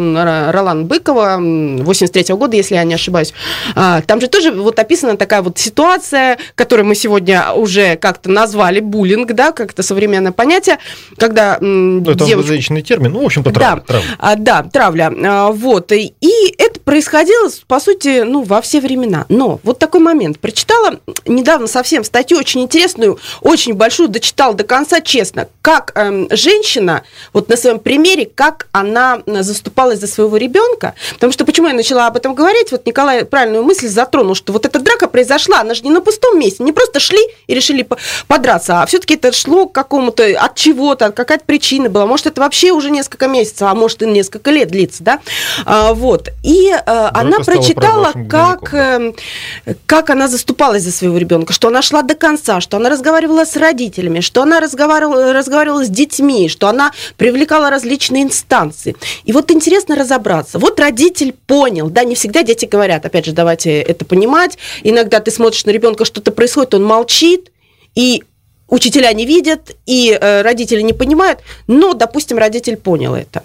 Ролан 0.52 0.86
Быкова, 0.86 1.38
83 1.40 2.36
года, 2.36 2.56
если 2.56 2.76
я 2.76 2.84
не 2.84 2.94
ошибаюсь. 2.94 3.34
А, 3.76 4.02
Там 4.02 4.22
же 4.22 4.28
тоже 4.28 4.52
вот 4.52 4.78
описана 4.80 5.18
такая 5.18 5.42
вот 5.42 5.58
ситуация, 5.58 6.38
которую 6.56 6.86
мы 6.86 6.96
сегодня 6.96 7.52
уже 7.54 7.96
как-то 7.96 8.30
назвали 8.30 8.80
буллинг, 8.80 9.32
да, 9.34 9.52
как-то 9.52 9.82
современное 9.84 10.32
понятие, 10.32 10.78
когда 11.18 11.58
Ну, 11.62 12.02
это 12.02 12.14
девочку- 12.26 12.40
англоязычный 12.40 12.82
термин. 12.82 13.14
Ну, 13.14 13.22
в 13.24 13.26
общем-то, 13.26 13.52
травля. 13.52 13.82
да, 13.88 13.94
травля. 13.94 14.08
а, 14.20 14.36
да, 14.36 14.64
травля. 14.64 15.14
А, 15.26 15.52
вот. 15.52 15.92
И, 15.94 16.14
это 16.58 16.69
происходило, 16.90 17.48
по 17.68 17.80
сути, 17.80 18.24
ну, 18.24 18.42
во 18.42 18.62
все 18.62 18.82
времена. 18.82 19.28
Но 19.30 19.60
вот 19.62 19.78
такой 19.78 20.02
момент. 20.02 20.40
Прочитала 20.40 21.00
недавно 21.28 21.68
совсем 21.68 22.04
статью 22.04 22.40
очень 22.40 22.62
интересную, 22.62 23.20
очень 23.42 23.76
большую, 23.76 24.10
дочитала 24.10 24.56
до 24.56 24.64
конца, 24.64 25.00
честно, 25.00 25.48
как 25.62 25.92
эм, 25.94 26.28
женщина, 26.32 27.04
вот 27.32 27.48
на 27.48 27.58
своем 27.58 27.78
примере, 27.78 28.26
как 28.26 28.70
она 28.72 29.22
м, 29.28 29.44
заступалась 29.44 30.00
за 30.00 30.08
своего 30.08 30.36
ребенка. 30.38 30.96
Потому 31.14 31.32
что 31.32 31.46
почему 31.46 31.68
я 31.68 31.76
начала 31.76 32.08
об 32.08 32.18
этом 32.18 32.34
говорить? 32.34 32.72
Вот 32.72 32.88
Николай 32.88 33.24
правильную 33.24 33.64
мысль 33.64 33.88
затронул, 33.88 34.34
что 34.34 34.52
вот 34.52 34.66
эта 34.66 34.80
драка 34.80 35.08
произошла, 35.08 35.60
она 35.60 35.76
же 35.76 35.84
не 35.84 35.92
на 35.92 36.02
пустом 36.02 36.40
месте, 36.40 36.64
не 36.64 36.72
просто 36.74 37.00
шли 37.00 37.22
и 37.46 37.54
решили 37.54 37.84
по- 37.84 38.00
подраться, 38.28 38.82
а 38.82 38.88
все-таки 38.88 39.14
это 39.14 39.32
шло 39.32 39.68
к 39.68 39.74
какому-то, 39.74 40.24
от 40.24 40.56
чего-то, 40.56 41.12
какая-то 41.12 41.46
причина 41.46 41.88
была. 41.88 42.08
Может, 42.08 42.26
это 42.26 42.42
вообще 42.42 42.72
уже 42.72 42.90
несколько 42.90 43.28
месяцев, 43.28 43.62
а 43.62 43.76
может, 43.76 44.02
и 44.02 44.08
несколько 44.08 44.50
лет 44.50 44.70
длится, 44.70 45.04
да? 45.04 45.20
А, 45.68 45.94
вот. 45.94 46.30
И 46.44 46.74
э, 46.86 47.10
она 47.14 47.40
прочитала, 47.40 48.12
как, 48.28 48.72
дневником, 48.72 49.16
э, 49.66 49.76
как 49.86 50.10
она 50.10 50.28
заступалась 50.28 50.84
за 50.84 50.92
своего 50.92 51.18
ребенка, 51.18 51.54
что 51.54 51.68
она 51.68 51.82
шла 51.82 52.02
до 52.02 52.16
конца, 52.16 52.62
что 52.62 52.78
она 52.78 52.90
разговаривала 52.90 53.46
с 53.46 53.56
родителями, 53.56 54.20
что 54.20 54.42
она 54.42 54.60
разговаривала, 54.60 55.34
разговаривала 55.34 55.84
с 55.84 55.90
детьми, 55.90 56.50
что 56.50 56.68
она 56.68 56.92
привлекала 57.18 57.70
различные 57.70 58.24
инстанции. 58.24 58.96
И 59.26 59.32
вот 59.32 59.52
интересно 59.52 59.96
разобраться. 59.96 60.60
Вот 60.60 60.80
родитель 60.80 61.34
понял, 61.48 61.90
да, 61.90 62.04
не 62.04 62.16
всегда 62.16 62.44
дети 62.44 62.66
говорят, 62.66 63.06
опять 63.06 63.26
же, 63.26 63.32
давайте 63.32 63.82
это 63.82 64.06
понимать. 64.06 64.58
Иногда 64.84 65.20
ты 65.20 65.32
смотришь 65.32 65.66
на 65.66 65.72
ребенка, 65.72 66.06
что-то 66.06 66.32
происходит, 66.32 66.74
он 66.74 66.84
молчит, 66.84 67.52
и 67.96 68.24
учителя 68.68 69.12
не 69.14 69.26
видят, 69.26 69.76
и 69.86 70.18
э, 70.20 70.42
родители 70.42 70.82
не 70.82 70.94
понимают, 70.94 71.40
но, 71.68 71.94
допустим, 71.94 72.38
родитель 72.38 72.78
понял 72.78 73.16
это. 73.16 73.44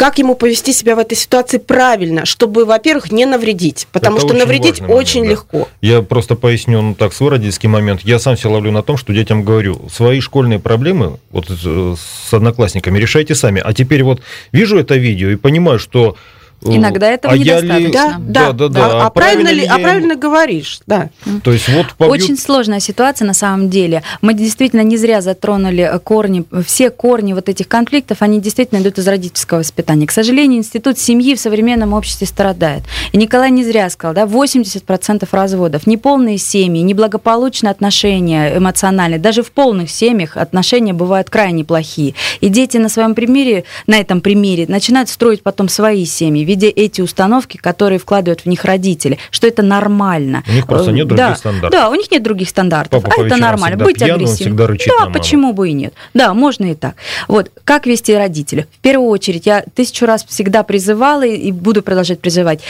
Как 0.00 0.16
ему 0.16 0.34
повести 0.34 0.72
себя 0.72 0.96
в 0.96 0.98
этой 0.98 1.14
ситуации 1.14 1.58
правильно, 1.58 2.24
чтобы, 2.24 2.64
во-первых, 2.64 3.12
не 3.12 3.26
навредить, 3.26 3.86
потому 3.92 4.16
Это 4.16 4.28
что 4.28 4.34
очень 4.34 4.46
навредить 4.46 4.80
момент, 4.80 4.98
очень 4.98 5.24
да. 5.24 5.30
легко. 5.30 5.68
Я 5.82 6.00
просто 6.00 6.36
поясню 6.36 6.80
ну, 6.80 6.94
так 6.94 7.12
свой 7.12 7.32
родительский 7.32 7.68
момент. 7.68 8.00
Я 8.02 8.18
сам 8.18 8.34
себя 8.34 8.48
ловлю 8.48 8.72
на 8.72 8.82
том, 8.82 8.96
что 8.96 9.12
детям 9.12 9.44
говорю, 9.44 9.90
свои 9.92 10.20
школьные 10.20 10.58
проблемы 10.58 11.18
вот 11.30 11.50
э, 11.50 11.94
с 11.98 12.32
одноклассниками 12.32 12.98
решайте 12.98 13.34
сами. 13.34 13.60
А 13.62 13.74
теперь 13.74 14.02
вот 14.02 14.22
вижу 14.52 14.78
это 14.78 14.94
видео 14.94 15.28
и 15.28 15.36
понимаю, 15.36 15.78
что 15.78 16.16
Иногда 16.62 17.08
этого 17.08 17.32
а 17.32 17.36
я 17.36 17.60
ли- 17.60 17.68
недостаточно. 17.68 18.20
Да, 18.26 18.52
да, 18.52 18.68
да, 18.68 18.68
да. 18.68 19.06
А, 19.06 19.10
правильно 19.10 19.48
ли, 19.48 19.64
а 19.64 19.78
правильно 19.78 20.14
говоришь, 20.14 20.80
да. 20.86 21.10
То 21.42 21.52
есть 21.52 21.68
вот 21.68 21.94
побьют- 21.96 22.22
Очень 22.22 22.36
сложная 22.36 22.80
ситуация 22.80 23.26
на 23.26 23.34
самом 23.34 23.70
деле. 23.70 24.02
Мы 24.20 24.34
действительно 24.34 24.82
не 24.82 24.96
зря 24.96 25.20
затронули 25.20 25.84
э, 25.84 25.98
корни, 25.98 26.44
все 26.66 26.90
корни 26.90 27.32
вот 27.32 27.48
этих 27.48 27.68
конфликтов, 27.68 28.18
они 28.20 28.40
действительно 28.40 28.80
идут 28.80 28.98
из 28.98 29.08
родительского 29.08 29.58
воспитания. 29.58 30.06
К 30.06 30.12
сожалению, 30.12 30.58
институт 30.58 30.98
семьи 30.98 31.34
в 31.34 31.40
современном 31.40 31.92
обществе 31.92 32.26
страдает. 32.26 32.82
И 33.12 33.16
Николай 33.16 33.50
не 33.50 33.64
зря 33.64 33.88
сказал, 33.90 34.14
да, 34.14 34.24
80% 34.26 35.26
разводов, 35.32 35.86
неполные 35.86 36.38
семьи, 36.38 36.82
неблагополучные 36.82 37.70
отношения 37.70 38.56
эмоциональные, 38.56 39.18
даже 39.18 39.42
в 39.42 39.52
полных 39.52 39.90
семьях 39.90 40.36
отношения 40.36 40.92
бывают 40.92 41.30
крайне 41.30 41.64
плохие. 41.64 42.14
И 42.40 42.48
дети 42.48 42.76
на 42.76 42.88
своем 42.88 43.14
примере, 43.14 43.64
на 43.86 43.98
этом 43.98 44.20
примере 44.20 44.66
начинают 44.68 45.08
строить 45.08 45.42
потом 45.42 45.68
свои 45.68 46.04
семьи, 46.04 46.44
видя 46.50 46.66
эти 46.66 47.00
установки, 47.00 47.56
которые 47.58 48.00
вкладывают 48.00 48.40
в 48.40 48.46
них 48.46 48.64
родители, 48.64 49.18
что 49.30 49.46
это 49.46 49.62
нормально. 49.62 50.42
У 50.48 50.52
них 50.52 50.66
просто 50.66 50.90
нет 50.90 51.06
Э, 51.06 51.08
других 51.10 51.26
да, 51.26 51.36
стандартов. 51.36 51.70
Да, 51.70 51.88
у 51.90 51.94
них 51.94 52.10
нет 52.10 52.22
других 52.24 52.48
стандартов. 52.48 53.04
Папа 53.04 53.14
а 53.22 53.26
это 53.26 53.36
нормально. 53.36 53.84
Быть 53.84 54.02
агрессивным. 54.02 54.56
да, 54.56 54.66
на 54.66 55.00
маму. 55.04 55.12
почему 55.12 55.52
бы 55.52 55.68
и 55.68 55.72
нет? 55.72 55.94
Да, 56.12 56.34
можно 56.34 56.72
и 56.72 56.74
так. 56.74 56.96
Вот, 57.28 57.52
как 57.64 57.86
вести 57.86 58.16
родителя? 58.16 58.66
В 58.72 58.80
первую 58.80 59.10
очередь, 59.10 59.46
я 59.46 59.64
тысячу 59.74 60.06
раз 60.06 60.24
всегда 60.28 60.64
призывала 60.64 61.22
и- 61.24 61.52
буду 61.52 61.82
продолжать 61.82 62.18
призывать. 62.20 62.60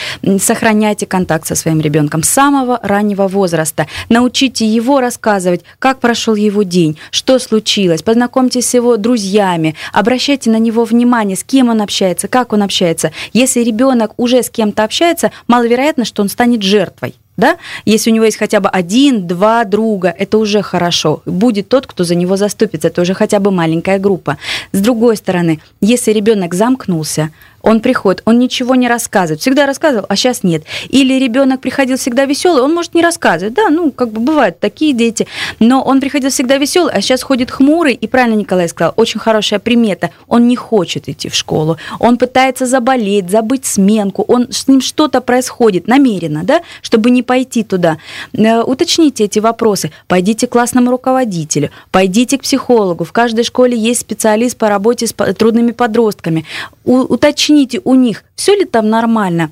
Сохраняйте 0.41 1.07
контакт 1.07 1.47
со 1.47 1.55
своим 1.55 1.81
ребенком 1.81 2.23
с 2.23 2.29
самого 2.29 2.79
раннего 2.83 3.29
возраста. 3.29 3.87
Научите 4.11 4.67
его 4.67 5.01
рассказывать, 5.01 5.63
как 5.79 6.01
прошел 6.01 6.35
его 6.35 6.65
день, 6.65 6.99
что 7.11 7.39
случилось. 7.39 8.03
Познакомьтесь 8.03 8.69
с 8.69 8.75
его 8.75 8.99
друзьями. 8.99 9.75
Обращайте 9.95 10.51
на 10.51 10.59
него 10.59 10.85
внимание, 10.85 11.37
с 11.37 11.45
кем 11.45 11.71
он 11.71 11.81
общается, 11.81 12.29
как 12.29 12.53
он 12.53 12.63
общается. 12.63 13.11
Если 13.33 13.63
ребенок 13.71 14.13
уже 14.17 14.43
с 14.43 14.51
кем-то 14.51 14.85
общается, 14.85 15.31
маловероятно, 15.47 16.05
что 16.05 16.23
он 16.23 16.29
станет 16.29 16.63
жертвой. 16.63 17.15
Да? 17.37 17.57
Если 17.87 18.11
у 18.11 18.15
него 18.15 18.27
есть 18.27 18.37
хотя 18.37 18.61
бы 18.61 18.69
один, 18.69 19.27
два 19.27 19.65
друга, 19.65 20.15
это 20.17 20.37
уже 20.39 20.63
хорошо. 20.63 21.23
Будет 21.25 21.69
тот, 21.69 21.87
кто 21.87 22.05
за 22.05 22.15
него 22.15 22.37
заступится, 22.37 22.89
это 22.89 23.01
уже 23.01 23.15
хотя 23.15 23.41
бы 23.41 23.51
маленькая 23.51 23.99
группа. 23.99 24.37
С 24.73 24.81
другой 24.81 25.17
стороны, 25.17 25.61
если 25.81 26.13
ребенок 26.13 26.55
замкнулся, 26.55 27.31
он 27.63 27.81
приходит, 27.81 28.23
он 28.25 28.39
ничего 28.39 28.75
не 28.75 28.89
рассказывает. 28.89 29.41
Всегда 29.41 29.67
рассказывал, 29.67 30.07
а 30.09 30.17
сейчас 30.17 30.43
нет. 30.43 30.65
Или 30.89 31.23
ребенок 31.23 31.61
приходил 31.61 31.97
всегда 31.97 32.25
веселый, 32.25 32.63
он 32.63 32.75
может 32.75 32.95
не 32.95 33.03
рассказывать. 33.03 33.55
Да, 33.55 33.69
ну, 33.69 33.91
как 33.91 34.11
бы 34.11 34.21
бывают 34.21 34.59
такие 34.61 34.93
дети. 34.93 35.27
Но 35.59 35.83
он 35.83 36.01
приходил 36.01 36.31
всегда 36.31 36.57
веселый, 36.57 36.93
а 36.93 37.01
сейчас 37.01 37.23
ходит 37.23 37.51
хмурый. 37.51 37.95
И 37.95 38.07
правильно 38.07 38.37
Николай 38.37 38.69
сказал, 38.69 38.95
очень 38.97 39.21
хорошая 39.21 39.59
примета. 39.59 40.11
Он 40.27 40.49
не 40.49 40.57
хочет 40.57 41.09
идти 41.09 41.29
в 41.29 41.35
школу. 41.35 41.77
Он 41.99 42.17
пытается 42.17 42.67
заболеть, 42.67 43.31
забыть 43.31 43.67
сменку. 43.67 44.25
Он, 44.27 44.51
с 44.51 44.67
ним 44.69 44.81
что-то 44.81 45.21
происходит 45.21 45.87
намеренно, 45.87 46.45
да, 46.45 46.63
чтобы 46.83 47.11
не 47.11 47.23
пойти 47.31 47.63
туда. 47.63 47.99
Э, 48.33 48.61
Уточните 48.63 49.23
эти 49.25 49.39
вопросы. 49.39 49.93
Пойдите 50.09 50.49
к 50.49 50.51
классному 50.51 50.91
руководителю, 50.91 51.71
пойдите 51.93 52.39
к 52.39 52.43
психологу. 52.43 53.05
В 53.05 53.13
каждой 53.13 53.45
школе 53.45 53.79
есть 53.79 54.01
специалист 54.01 54.57
по 54.59 54.69
работе 54.69 55.07
с 55.07 55.13
трудными 55.13 55.71
подростками. 55.71 56.45
У- 56.85 57.07
уточните 57.15 57.81
у 57.85 57.95
них, 57.95 58.25
все 58.35 58.57
ли 58.57 58.65
там 58.65 58.91
нормально. 58.91 59.51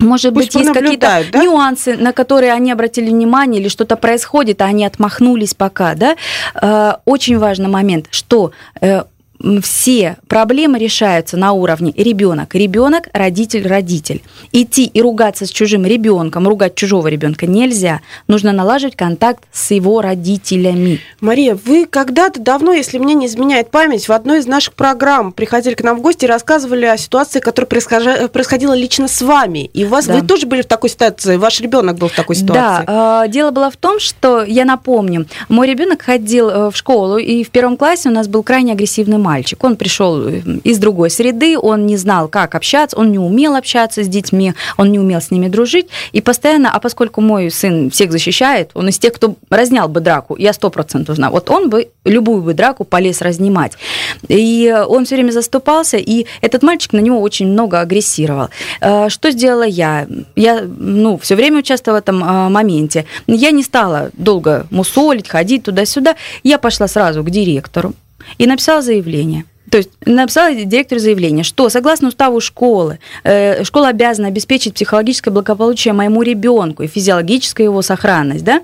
Может 0.00 0.34
Пусть 0.34 0.46
быть, 0.52 0.66
есть 0.66 0.72
какие-то 0.72 1.22
да? 1.32 1.38
нюансы, 1.44 1.96
на 1.96 2.12
которые 2.12 2.52
они 2.52 2.72
обратили 2.72 3.10
внимание, 3.10 3.60
или 3.60 3.68
что-то 3.68 3.94
происходит, 3.96 4.60
а 4.60 4.64
они 4.64 4.84
отмахнулись 4.84 5.54
пока, 5.54 5.94
да. 5.94 6.16
Э, 6.60 6.94
Очень 7.04 7.38
важный 7.38 7.68
момент, 7.68 8.06
что 8.10 8.50
э, 8.80 9.04
все 9.62 10.16
проблемы 10.28 10.78
решаются 10.78 11.36
на 11.36 11.52
уровне 11.52 11.92
ребенок, 11.96 12.54
ребенок, 12.54 13.08
родитель, 13.12 13.66
родитель. 13.66 14.22
Идти 14.52 14.84
и 14.84 15.02
ругаться 15.02 15.46
с 15.46 15.50
чужим 15.50 15.84
ребенком, 15.84 16.48
ругать 16.48 16.74
чужого 16.74 17.08
ребенка 17.08 17.46
нельзя. 17.46 18.00
Нужно 18.28 18.52
налаживать 18.52 18.96
контакт 18.96 19.44
с 19.52 19.70
его 19.70 20.00
родителями. 20.00 21.00
Мария, 21.20 21.58
вы 21.64 21.86
когда-то 21.86 22.40
давно, 22.40 22.72
если 22.72 22.98
мне 22.98 23.14
не 23.14 23.26
изменяет 23.26 23.70
память, 23.70 24.08
в 24.08 24.12
одной 24.12 24.38
из 24.38 24.46
наших 24.46 24.74
программ 24.74 25.32
приходили 25.32 25.74
к 25.74 25.82
нам 25.82 25.98
в 25.98 26.00
гости 26.00 26.24
и 26.24 26.28
рассказывали 26.28 26.86
о 26.86 26.96
ситуации, 26.96 27.40
которая 27.40 27.68
происходила 28.28 28.74
лично 28.74 29.08
с 29.08 29.20
вами. 29.20 29.70
И 29.74 29.84
у 29.84 29.88
вас 29.88 30.06
да. 30.06 30.14
вы 30.14 30.26
тоже 30.26 30.46
были 30.46 30.62
в 30.62 30.66
такой 30.66 30.90
ситуации, 30.90 31.36
ваш 31.36 31.60
ребенок 31.60 31.98
был 31.98 32.08
в 32.08 32.14
такой 32.14 32.36
ситуации. 32.36 32.86
Да, 32.86 33.26
дело 33.28 33.50
было 33.50 33.70
в 33.70 33.76
том, 33.76 34.00
что 34.00 34.42
я 34.44 34.64
напомню, 34.64 35.26
мой 35.48 35.66
ребенок 35.66 36.02
ходил 36.02 36.48
э, 36.48 36.70
в 36.70 36.76
школу, 36.76 37.18
и 37.18 37.44
в 37.44 37.50
первом 37.50 37.76
классе 37.76 38.08
у 38.08 38.12
нас 38.12 38.28
был 38.28 38.42
крайне 38.42 38.72
агрессивный 38.72 39.18
мальчик. 39.24 39.64
Он 39.64 39.76
пришел 39.76 40.28
э, 40.28 40.42
из 40.64 40.78
другой 40.78 41.10
среды, 41.10 41.58
он 41.58 41.86
не 41.86 41.96
знал, 41.96 42.28
как 42.28 42.54
общаться, 42.54 42.96
он 42.98 43.10
не 43.10 43.18
умел 43.18 43.56
общаться 43.56 44.02
с 44.02 44.08
детьми, 44.08 44.52
он 44.76 44.92
не 44.92 44.98
умел 44.98 45.20
с 45.20 45.30
ними 45.30 45.48
дружить. 45.48 45.88
И 46.12 46.20
постоянно, 46.20 46.70
а 46.70 46.78
поскольку 46.78 47.20
мой 47.20 47.50
сын 47.50 47.90
всех 47.90 48.12
защищает, 48.12 48.70
он 48.74 48.88
из 48.88 48.98
тех, 48.98 49.12
кто 49.14 49.36
разнял 49.50 49.88
бы 49.88 50.00
драку, 50.00 50.36
я 50.38 50.52
сто 50.52 50.70
процентов 50.70 51.16
знаю, 51.16 51.32
вот 51.32 51.50
он 51.50 51.70
бы 51.70 51.88
любую 52.04 52.42
бы 52.42 52.54
драку 52.54 52.84
полез 52.84 53.22
разнимать. 53.22 53.72
И 54.28 54.74
он 54.88 55.04
все 55.04 55.14
время 55.14 55.32
заступался, 55.32 55.96
и 55.96 56.26
этот 56.42 56.62
мальчик 56.62 56.92
на 56.92 57.00
него 57.00 57.20
очень 57.20 57.46
много 57.46 57.80
агрессировал. 57.80 58.48
Э, 58.80 59.08
что 59.08 59.30
сделала 59.30 59.66
я? 59.66 60.06
Я 60.36 60.62
ну, 60.62 61.16
все 61.18 61.34
время 61.34 61.58
участвовала 61.58 61.98
в 61.98 62.02
этом 62.02 62.22
э, 62.22 62.48
моменте. 62.50 63.06
Я 63.26 63.50
не 63.50 63.62
стала 63.62 64.10
долго 64.12 64.66
мусолить, 64.70 65.28
ходить 65.28 65.62
туда-сюда. 65.62 66.16
Я 66.42 66.58
пошла 66.58 66.88
сразу 66.88 67.22
к 67.24 67.30
директору 67.30 67.94
и 68.38 68.46
написала 68.46 68.82
заявление. 68.82 69.44
То 69.70 69.78
есть 69.78 69.90
написала 70.04 70.54
директору 70.54 71.00
заявление, 71.00 71.42
что 71.42 71.68
согласно 71.68 72.08
уставу 72.08 72.40
школы, 72.40 72.98
э, 73.24 73.64
школа 73.64 73.88
обязана 73.88 74.28
обеспечить 74.28 74.74
психологическое 74.74 75.30
благополучие 75.30 75.94
моему 75.94 76.22
ребенку 76.22 76.82
и 76.82 76.86
физиологическую 76.86 77.64
его 77.64 77.82
сохранность, 77.82 78.44
да? 78.44 78.62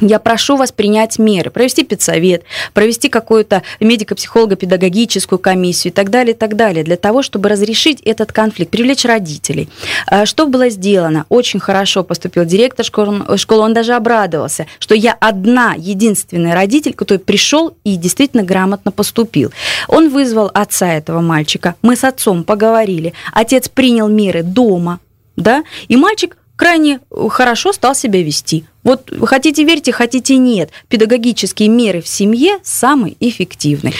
Я 0.00 0.18
прошу 0.18 0.56
вас 0.56 0.72
принять 0.72 1.18
меры, 1.18 1.50
провести 1.50 1.84
педсовет, 1.84 2.44
провести 2.72 3.08
какую-то 3.08 3.62
медико-психолого-педагогическую 3.80 5.38
комиссию 5.38 5.92
и 5.92 5.94
так 5.94 6.10
далее, 6.10 6.34
и 6.34 6.36
так 6.36 6.56
далее, 6.56 6.82
для 6.82 6.96
того, 6.96 7.22
чтобы 7.22 7.48
разрешить 7.48 8.00
этот 8.00 8.32
конфликт, 8.32 8.70
привлечь 8.70 9.04
родителей. 9.04 9.68
А, 10.06 10.26
что 10.26 10.46
было 10.46 10.68
сделано? 10.68 11.26
Очень 11.28 11.60
хорошо 11.60 12.02
поступил 12.02 12.44
директор 12.44 12.84
школы, 12.84 13.38
школы, 13.38 13.62
он 13.62 13.74
даже 13.74 13.94
обрадовался, 13.94 14.66
что 14.80 14.94
я 14.94 15.16
одна, 15.20 15.74
единственный 15.76 16.54
родитель, 16.54 16.94
который 16.94 17.18
пришел 17.18 17.76
и 17.84 17.96
действительно 17.96 18.42
грамотно 18.42 18.90
поступил. 18.90 19.52
Он 19.86 20.08
вызвал 20.08 20.50
отца 20.52 20.92
этого 20.92 21.20
мальчика, 21.20 21.76
мы 21.82 21.94
с 21.94 22.02
отцом 22.04 22.42
поговорили, 22.42 23.12
отец 23.32 23.68
принял 23.68 24.08
меры 24.08 24.42
дома, 24.42 24.98
да, 25.36 25.62
и 25.86 25.96
мальчик 25.96 26.36
крайне 26.56 27.00
хорошо 27.30 27.72
стал 27.72 27.94
себя 27.94 28.22
вести. 28.22 28.64
Вот 28.84 29.10
хотите 29.24 29.64
верьте, 29.64 29.92
хотите 29.92 30.36
нет. 30.36 30.70
Педагогические 30.88 31.68
меры 31.68 32.02
в 32.02 32.08
семье 32.08 32.58
самые 32.62 33.16
эффективные. 33.18 33.94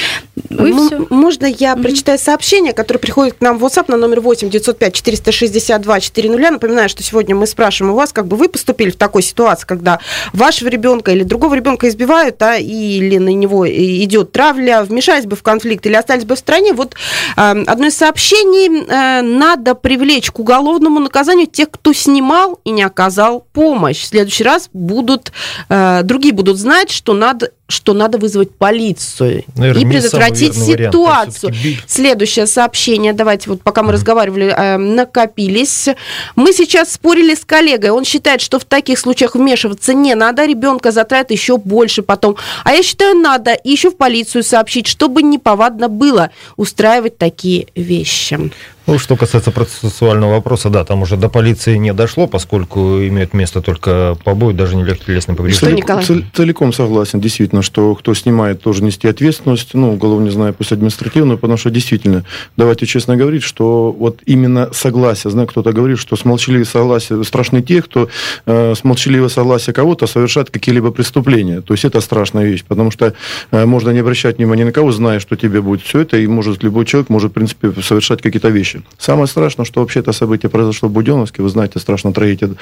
Ну, 0.51 1.07
можно 1.11 1.47
я 1.47 1.73
mm-hmm. 1.73 1.83
прочитаю 1.83 2.19
сообщение, 2.19 2.73
которое 2.73 3.01
приходит 3.01 3.35
к 3.35 3.41
нам 3.41 3.59
в 3.59 3.65
WhatsApp 3.65 3.87
на 3.89 3.97
номер 3.97 4.21
8 4.21 4.51
905 4.51 4.95
462 4.95 6.01
400. 6.01 6.51
Напоминаю, 6.51 6.89
что 6.89 7.03
сегодня 7.03 7.35
мы 7.35 7.47
спрашиваем 7.47 7.95
у 7.95 7.97
вас, 7.97 8.13
как 8.13 8.27
бы 8.27 8.37
вы 8.37 8.49
поступили 8.49 8.91
в 8.91 8.97
такой 8.97 9.23
ситуации, 9.23 9.67
когда 9.67 10.01
вашего 10.33 10.69
ребенка 10.69 11.13
или 11.13 11.23
другого 11.23 11.55
ребенка 11.55 11.89
избивают, 11.89 12.41
а, 12.43 12.57
или 12.57 13.19
на 13.19 13.31
него 13.31 13.69
идет 13.69 14.33
травля, 14.33 14.85
вмешались 14.85 15.25
бы 15.25 15.37
в 15.37 15.43
конфликт 15.43 15.87
или 15.87 15.95
остались 15.95 16.25
бы 16.25 16.37
в 16.37 16.39
стране. 16.39 16.73
Вот 16.75 16.95
э, 17.37 17.41
одно 17.41 17.87
из 17.87 17.97
сообщений. 17.97 18.85
Э, 18.87 19.23
надо 19.23 19.75
привлечь 19.75 20.31
к 20.31 20.39
уголовному 20.39 21.01
наказанию 21.01 21.47
тех, 21.47 21.71
кто 21.71 21.93
снимал 21.93 22.61
и 22.65 22.71
не 22.71 22.83
оказал 22.83 23.47
помощь. 23.53 24.03
В 24.03 24.07
следующий 24.07 24.45
раз 24.45 24.69
будут, 24.75 25.33
э, 25.69 26.03
другие 26.03 26.35
будут 26.35 26.59
знать, 26.59 26.91
что 26.91 27.15
надо 27.15 27.53
что 27.67 27.95
надо 27.95 28.19
вызвать 28.19 28.51
полицию 28.51 29.45
Наверное, 29.57 29.83
и 29.83 29.87
предотвратить 29.87 30.55
ситуацию. 30.55 31.53
Вариант, 31.53 31.85
Следующее 31.87 32.47
сообщение, 32.47 33.15
давайте 33.15 33.49
вот 33.49 33.63
пока 33.63 33.83
мы 33.83 33.89
mm-hmm. 33.89 33.93
разговаривали, 33.93 34.47
э, 34.55 34.77
накопились. 34.77 35.89
Мы 36.37 36.53
сейчас 36.53 36.93
спорили 36.93 37.35
с 37.35 37.45
коллегой, 37.45 37.91
он 37.91 38.05
считает, 38.05 38.43
что 38.43 38.59
в 38.59 38.65
таких 38.65 38.99
случаях 38.99 39.35
вмешиваться 39.35 39.95
не 39.95 40.15
надо, 40.15 40.45
ребенка 40.45 40.93
затратит 40.93 41.31
еще 41.31 41.57
больше 41.57 42.03
потом. 42.03 42.37
А 42.65 42.73
я 42.73 42.83
считаю, 42.83 43.17
надо 43.17 43.57
еще 43.65 43.91
в 43.91 43.97
полицию 43.97 44.43
сообщить, 44.43 44.87
чтобы 44.87 45.23
неповадно 45.23 45.89
было 45.89 46.31
устраивать 46.57 47.17
такие 47.17 47.69
вещи. 47.75 48.51
Ну, 48.87 48.99
что 48.99 49.17
касается 49.17 49.51
процессуального 49.51 50.33
вопроса, 50.33 50.69
да, 50.69 50.85
там 50.85 51.03
уже 51.03 51.17
до 51.17 51.31
полиции 51.31 51.77
не 51.77 51.95
дошло, 51.95 52.27
поскольку 52.27 52.99
имеют 52.99 53.33
место 53.33 53.63
только 53.63 54.17
побои, 54.25 54.53
даже 54.53 54.77
не 54.77 54.85
легкие 54.85 55.07
телесные 55.07 55.37
повреждения. 55.37 56.03
Цел, 56.03 56.23
целиком 56.35 56.73
согласен, 56.73 57.19
действительно, 57.19 57.54
что 57.63 57.95
кто 57.95 58.15
снимает, 58.15 58.63
тоже 58.63 58.83
нести 58.83 59.09
ответственность, 59.09 59.75
ну, 59.75 59.95
уголовно 59.95 60.25
не 60.25 60.31
знаю, 60.31 60.55
пусть 60.55 60.73
административную, 60.73 61.39
потому 61.39 61.57
что 61.57 61.71
действительно, 61.71 62.25
давайте 62.57 62.87
честно 62.87 63.17
говорить, 63.17 63.43
что 63.43 63.93
вот 63.93 64.21
именно 64.27 64.71
согласие, 64.73 65.31
знаю, 65.31 65.49
кто-то 65.49 65.73
говорит, 65.73 65.99
что 65.99 66.17
с 66.17 66.25
молчаливым 66.25 66.65
согласием 66.65 67.25
страшны 67.25 67.63
те, 67.63 67.83
кто 67.83 68.09
э, 68.47 68.75
с 68.75 68.85
молчаливого 68.85 69.29
согласия 69.29 69.73
кого-то 69.73 70.07
совершает 70.07 70.51
какие-либо 70.51 70.91
преступления. 70.91 71.61
То 71.61 71.75
есть 71.75 71.85
это 71.85 72.01
страшная 72.01 72.45
вещь, 72.45 72.65
потому 72.67 72.91
что 72.91 73.15
э, 73.51 73.65
можно 73.65 73.91
не 73.91 74.01
обращать 74.01 74.39
внимания 74.39 74.65
на 74.65 74.73
кого, 74.73 74.93
зная, 74.93 75.21
что 75.21 75.37
тебе 75.37 75.61
будет 75.61 75.83
все 75.83 76.01
это, 76.01 76.17
и 76.17 76.27
может 76.27 76.63
любой 76.63 76.87
человек 76.87 77.09
может, 77.11 77.31
в 77.31 77.35
принципе, 77.35 77.73
совершать 77.83 78.23
какие-то 78.23 78.49
вещи. 78.49 78.83
Самое 78.99 79.27
страшное, 79.27 79.65
что 79.65 79.81
вообще 79.81 80.01
это 80.01 80.13
событие 80.13 80.51
произошло 80.51 80.89
в 80.89 80.93
Буденовске. 80.93 81.43
Вы 81.43 81.49
знаете, 81.49 81.79
страшно 81.79 82.13
трагедия 82.13 82.55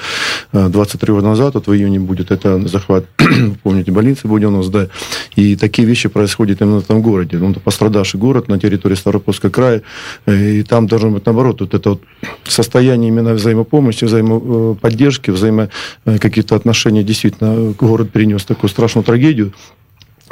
23 0.51 1.13
года 1.13 1.27
назад, 1.27 1.53
вот 1.55 1.67
в 1.67 1.73
июне 1.73 1.99
будет 1.99 2.31
это 2.31 2.67
захват, 2.67 3.05
помните, 3.63 3.91
больницы 3.91 4.27
Буденовск, 4.27 4.71
да. 4.71 4.82
И 5.35 5.55
такие 5.55 5.87
вещи 5.87 6.09
происходят 6.09 6.61
именно 6.61 6.81
в 6.81 6.83
этом 6.83 7.01
городе. 7.01 7.37
Он 7.37 7.53
пострадавший 7.53 8.19
город 8.19 8.47
на 8.47 8.59
территории 8.59 8.95
Ставропольского 8.95 9.49
края. 9.49 9.81
И 10.27 10.63
там 10.63 10.87
должно 10.87 11.09
быть 11.11 11.25
наоборот, 11.25 11.61
вот 11.61 11.73
это 11.73 11.89
вот 11.91 12.01
состояние 12.45 13.09
именно 13.09 13.33
взаимопомощи, 13.33 14.05
взаимоподдержки, 14.05 15.31
взаимо 15.31 15.69
э, 16.05 16.17
каких-то 16.17 16.55
отношений. 16.55 17.03
Действительно, 17.03 17.73
город 17.73 18.11
перенес 18.11 18.45
такую 18.45 18.69
страшную 18.69 19.03
трагедию. 19.03 19.53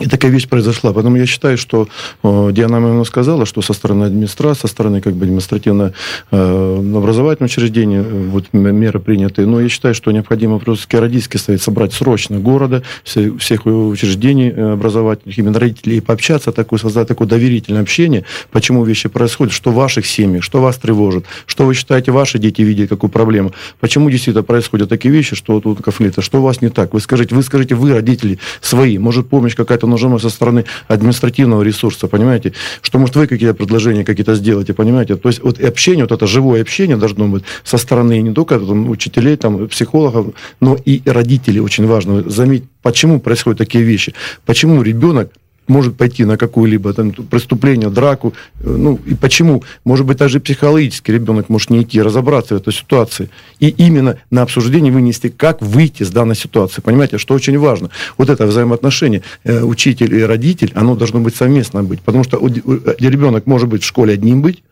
И 0.02 0.08
такая 0.08 0.32
вещь 0.32 0.48
произошла. 0.48 0.94
Поэтому 0.94 1.18
я 1.18 1.26
считаю, 1.26 1.58
что 1.58 1.88
э, 2.24 2.50
Диана 2.52 2.80
Мамина 2.80 3.04
сказала, 3.04 3.46
что 3.46 3.62
со 3.62 3.74
стороны 3.74 4.06
администрации, 4.06 4.62
со 4.62 4.68
стороны 4.68 5.00
как 5.02 5.14
бы 5.14 5.26
административно 5.26 5.94
э, 6.32 7.38
учреждения 7.40 8.00
э, 8.00 8.28
вот, 8.30 8.52
меры 8.54 9.00
приняты. 9.00 9.46
Но 9.46 9.62
я 9.62 9.70
считаю, 9.70 9.94
что 9.94 10.12
необходимо 10.12 10.60
просто 10.60 11.00
родительский 11.00 11.40
совет 11.40 11.62
собрать 11.62 11.94
срочно 11.94 12.40
города, 12.40 12.84
все, 13.04 13.38
всех 13.38 13.66
учреждений 13.66 14.50
э, 14.50 14.74
образовательных, 14.74 15.38
именно 15.38 15.60
родителей, 15.60 15.98
и 15.98 16.02
пообщаться, 16.02 16.52
такое, 16.52 16.80
создать 16.80 17.08
такое 17.08 17.28
доверительное 17.28 17.82
общение, 17.82 18.26
почему 18.52 18.84
вещи 18.84 19.10
происходят, 19.10 19.54
что 19.54 19.72
в 19.72 19.76
ваших 19.76 20.06
семьях, 20.06 20.44
что 20.44 20.62
вас 20.62 20.78
тревожит, 20.78 21.26
что 21.46 21.66
вы 21.66 21.76
считаете, 21.76 22.12
ваши 22.12 22.40
дети 22.40 22.62
видят, 22.62 22.90
какую 22.90 23.12
проблему, 23.12 23.54
почему 23.80 24.10
действительно 24.10 24.44
происходят 24.44 24.90
такие 24.90 25.14
вещи, 25.14 25.36
что 25.36 25.60
тут 25.60 25.82
конфликты, 25.82 26.22
что 26.22 26.40
у 26.40 26.44
вас 26.44 26.62
не 26.62 26.70
так. 26.70 26.94
Вы 26.94 27.00
скажите, 27.02 27.36
вы 27.36 27.44
скажите, 27.44 27.76
вы 27.76 27.94
родители 27.94 28.40
свои, 28.62 28.98
может 28.98 29.30
помощь 29.30 29.56
какая-то 29.56 29.88
нужно 29.92 30.20
со 30.20 30.30
стороны 30.30 30.66
административного 30.88 31.64
ресурса, 31.64 32.08
понимаете, 32.08 32.54
что, 32.82 33.00
может, 33.00 33.16
вы 33.16 33.28
какие-то 33.28 33.54
предложения 33.54 34.04
какие-то 34.04 34.36
сделаете, 34.36 34.74
понимаете, 34.74 35.16
то 35.16 35.30
есть 35.30 35.44
вот 35.44 35.60
общение, 35.60 36.06
вот 36.06 36.12
это 36.12 36.28
живое 36.28 36.62
общение 36.62 36.98
должно 36.98 37.28
быть 37.28 37.44
со 37.64 37.78
стороны 37.78 38.22
не 38.22 38.34
только 38.34 38.60
там, 38.60 38.90
учителей, 38.90 39.36
там, 39.38 39.68
психологов, 39.68 40.28
но 40.60 40.78
и 40.86 41.02
родителей, 41.06 41.60
очень 41.60 41.88
важно 41.88 42.30
заметить, 42.30 42.68
почему 42.82 43.20
происходят 43.20 43.58
такие 43.58 43.84
вещи, 43.84 44.14
почему 44.46 44.82
ребенок 44.82 45.32
может 45.72 45.98
пойти 45.98 46.26
на 46.26 46.38
какое-либо 46.38 46.94
там, 46.94 47.12
преступление, 47.12 47.90
драку. 47.90 48.34
Э, 48.60 48.70
ну, 48.70 49.00
и 49.06 49.16
почему? 49.16 49.64
Может 49.84 50.06
быть, 50.06 50.18
даже 50.18 50.40
психологически 50.40 51.12
ребенок 51.12 51.50
может 51.50 51.70
не 51.70 51.82
идти, 51.82 52.02
разобраться 52.02 52.56
в 52.56 52.58
этой 52.58 52.74
ситуации. 52.74 53.30
И 53.60 53.70
именно 53.70 54.18
на 54.30 54.44
обсуждение 54.44 54.92
вынести, 54.92 55.30
как 55.30 55.62
выйти 55.62 56.04
с 56.04 56.10
данной 56.10 56.36
ситуации. 56.36 56.82
Понимаете, 56.82 57.18
что 57.18 57.34
очень 57.34 57.58
важно. 57.58 57.90
Вот 58.18 58.30
это 58.30 58.46
взаимоотношение 58.46 59.24
э, 59.44 59.64
учитель 59.64 60.14
и 60.14 60.22
родитель, 60.22 60.72
оно 60.76 60.96
должно 60.96 61.20
быть 61.20 61.36
совместно 61.36 61.84
быть. 61.84 62.02
Потому 62.02 62.24
что 62.24 62.38
ребенок 62.46 63.48
может 63.48 63.70
быть 63.70 63.84
в 63.84 63.86
школе 63.86 64.14
одним 64.14 64.42
быть, 64.42 64.64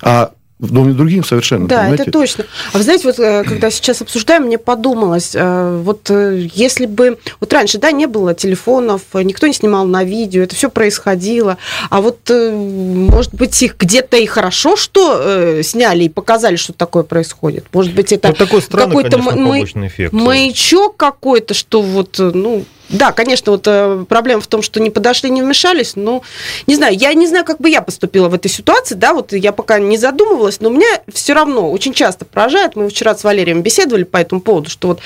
а 0.00 0.32
другим 0.58 1.24
совершенно. 1.24 1.66
Да, 1.66 1.80
понимаете? 1.80 2.02
это 2.04 2.12
точно. 2.12 2.44
А 2.72 2.78
вы 2.78 2.84
знаете, 2.84 3.06
вот 3.06 3.18
э, 3.18 3.42
когда 3.44 3.70
сейчас 3.70 4.00
обсуждаем, 4.02 4.44
мне 4.44 4.56
подумалось, 4.56 5.32
э, 5.34 5.80
вот 5.82 6.10
э, 6.10 6.48
если 6.54 6.86
бы, 6.86 7.18
вот 7.40 7.52
раньше, 7.52 7.78
да, 7.78 7.90
не 7.90 8.06
было 8.06 8.34
телефонов, 8.34 9.02
никто 9.14 9.46
не 9.46 9.52
снимал 9.52 9.84
на 9.84 10.04
видео, 10.04 10.42
это 10.42 10.54
все 10.54 10.70
происходило, 10.70 11.58
а 11.90 12.00
вот, 12.00 12.30
может 12.30 13.34
быть, 13.34 13.60
их 13.62 13.76
где-то 13.76 14.16
и 14.16 14.26
хорошо, 14.26 14.76
что 14.76 15.62
сняли 15.62 16.04
и 16.04 16.08
показали, 16.08 16.56
что 16.56 16.72
такое 16.72 17.02
происходит. 17.02 17.66
Может 17.72 17.94
быть, 17.94 18.12
это 18.12 18.28
вот 18.28 18.38
такой 18.38 18.62
какой-то 18.62 19.18
конечно, 19.18 20.08
мы... 20.12 20.24
маячок 20.24 20.96
какой-то, 20.96 21.54
что 21.54 21.82
вот, 21.82 22.18
ну, 22.18 22.64
да, 22.94 23.12
конечно, 23.12 23.52
вот 23.52 23.66
э, 23.66 24.04
проблема 24.08 24.40
в 24.40 24.46
том, 24.46 24.62
что 24.62 24.80
не 24.80 24.90
подошли, 24.90 25.30
не 25.30 25.42
вмешались, 25.42 25.96
но 25.96 26.22
не 26.66 26.76
знаю, 26.76 26.96
я 26.96 27.12
не 27.14 27.26
знаю, 27.26 27.44
как 27.44 27.58
бы 27.58 27.68
я 27.68 27.82
поступила 27.82 28.28
в 28.28 28.34
этой 28.34 28.48
ситуации, 28.48 28.94
да, 28.94 29.12
вот 29.12 29.32
я 29.32 29.52
пока 29.52 29.78
не 29.78 29.98
задумывалась, 29.98 30.60
но 30.60 30.70
меня 30.70 31.02
все 31.12 31.32
равно 31.32 31.70
очень 31.70 31.92
часто 31.92 32.24
поражает, 32.24 32.76
мы 32.76 32.88
вчера 32.88 33.14
с 33.16 33.24
Валерием 33.24 33.62
беседовали 33.62 34.04
по 34.04 34.18
этому 34.18 34.40
поводу, 34.40 34.70
что 34.70 34.88
вот 34.88 35.00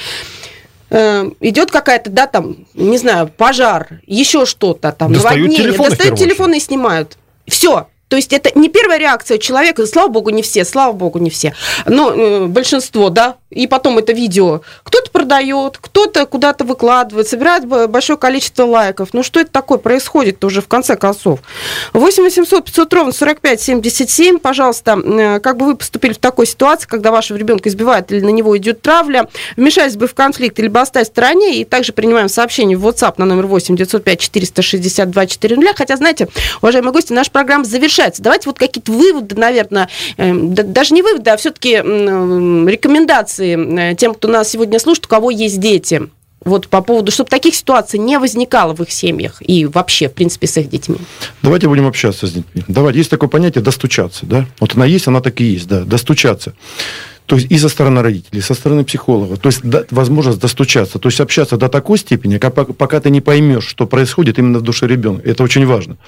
э, 0.90 1.30
идет 1.40 1.70
какая-то, 1.70 2.10
да, 2.10 2.26
там, 2.26 2.66
не 2.74 2.98
знаю, 2.98 3.28
пожар, 3.34 4.00
еще 4.06 4.44
что-то, 4.44 4.92
там, 4.92 5.12
Достают 5.12 5.38
наводнение, 5.38 5.64
телефоны 5.64 5.90
достают 5.90 6.18
телефоны 6.18 6.56
и 6.58 6.60
снимают. 6.60 7.16
Все, 7.46 7.88
то 8.08 8.16
есть 8.16 8.32
это 8.32 8.50
не 8.58 8.68
первая 8.68 8.98
реакция 8.98 9.38
человека, 9.38 9.86
слава 9.86 10.08
богу, 10.08 10.30
не 10.30 10.42
все, 10.42 10.64
слава 10.64 10.92
богу, 10.92 11.18
не 11.18 11.30
все, 11.30 11.54
но 11.86 12.12
э, 12.12 12.46
большинство, 12.46 13.10
да, 13.10 13.36
и 13.50 13.66
потом 13.66 13.98
это 13.98 14.12
видео. 14.12 14.60
Кто-то 14.82 15.10
продает, 15.10 15.78
кто-то 15.78 16.26
куда-то 16.26 16.64
выкладывает, 16.64 17.28
собирает 17.28 17.66
большое 17.66 18.18
количество 18.18 18.64
лайков. 18.64 19.10
Ну 19.12 19.22
что 19.22 19.40
это 19.40 19.50
такое 19.50 19.78
происходит 19.78 20.44
уже 20.44 20.60
в 20.60 20.68
конце 20.68 20.96
концов? 20.96 21.40
8 21.94 22.22
800 22.22 22.64
500 22.64 22.94
ровно 22.94 23.12
45 23.12 23.60
77, 23.60 24.38
пожалуйста, 24.38 24.98
э, 25.02 25.40
как 25.40 25.56
бы 25.56 25.66
вы 25.66 25.76
поступили 25.76 26.12
в 26.12 26.18
такой 26.18 26.46
ситуации, 26.46 26.86
когда 26.86 27.10
вашего 27.10 27.36
ребенка 27.36 27.68
избивают 27.68 28.12
или 28.12 28.20
на 28.20 28.30
него 28.30 28.56
идет 28.56 28.82
травля, 28.82 29.28
вмешались 29.56 29.96
бы 29.96 30.06
в 30.06 30.14
конфликт 30.14 30.58
или 30.58 30.68
бы 30.68 30.80
остались 30.80 31.08
в 31.08 31.10
стороне, 31.10 31.56
и 31.56 31.64
также 31.64 31.92
принимаем 31.92 32.28
сообщение 32.28 32.76
в 32.76 32.86
WhatsApp 32.86 33.14
на 33.16 33.24
номер 33.24 33.46
8 33.46 33.76
905 33.76 34.20
462 34.20 35.26
400, 35.26 35.74
хотя, 35.74 35.96
знаете, 35.96 36.28
уважаемые 36.60 36.92
гости, 36.92 37.12
наша 37.12 37.30
программа 37.30 37.64
завершается. 37.98 38.22
Давайте 38.22 38.48
вот 38.48 38.58
какие-то 38.58 38.92
выводы, 38.92 39.34
наверное, 39.34 39.88
э, 40.16 40.32
да- 40.34 40.62
даже 40.62 40.94
не 40.94 41.02
выводы, 41.02 41.30
а 41.30 41.36
все-таки 41.36 41.76
рекомендации 41.76 43.92
э, 43.92 43.96
тем, 43.96 44.14
кто 44.14 44.28
нас 44.28 44.48
сегодня 44.48 44.78
слушает, 44.78 45.06
у 45.06 45.08
кого 45.08 45.30
есть 45.30 45.60
дети. 45.60 46.02
Вот 46.44 46.68
по 46.68 46.80
поводу, 46.82 47.10
чтобы 47.10 47.28
таких 47.30 47.54
ситуаций 47.54 47.98
не 47.98 48.16
возникало 48.18 48.74
в 48.74 48.80
их 48.80 48.92
семьях 48.92 49.42
и 49.44 49.66
вообще, 49.66 50.08
в 50.08 50.14
принципе, 50.14 50.46
с 50.46 50.56
их 50.56 50.70
детьми. 50.70 50.96
Давайте 51.42 51.68
будем 51.68 51.86
общаться 51.86 52.28
с 52.28 52.32
детьми. 52.32 52.62
Давайте, 52.68 53.00
есть 53.00 53.10
такое 53.10 53.28
понятие 53.28 53.62
достучаться, 53.62 54.24
да? 54.24 54.46
Вот 54.60 54.74
она 54.76 54.86
есть, 54.86 55.08
она 55.08 55.20
так 55.20 55.40
и 55.40 55.44
есть, 55.44 55.66
да, 55.66 55.80
достучаться. 55.80 56.54
То 57.28 57.36
есть 57.36 57.52
и 57.52 57.58
со 57.58 57.68
стороны 57.68 58.00
родителей, 58.00 58.38
и 58.38 58.42
со 58.42 58.54
стороны 58.54 58.84
психолога. 58.84 59.36
То 59.36 59.50
есть 59.50 59.60
да, 59.62 59.84
возможность 59.90 60.40
достучаться, 60.40 60.98
то 60.98 61.08
есть 61.10 61.20
общаться 61.20 61.58
до 61.58 61.68
такой 61.68 61.98
степени, 61.98 62.38
как, 62.38 62.54
пока- 62.54 63.00
ты 63.00 63.10
не 63.10 63.20
поймешь, 63.20 63.66
что 63.66 63.86
происходит 63.86 64.38
именно 64.38 64.60
в 64.60 64.62
душе 64.62 64.86
ребенка. 64.86 65.28
Это 65.28 65.42
очень 65.42 65.66
важно. 65.66 65.98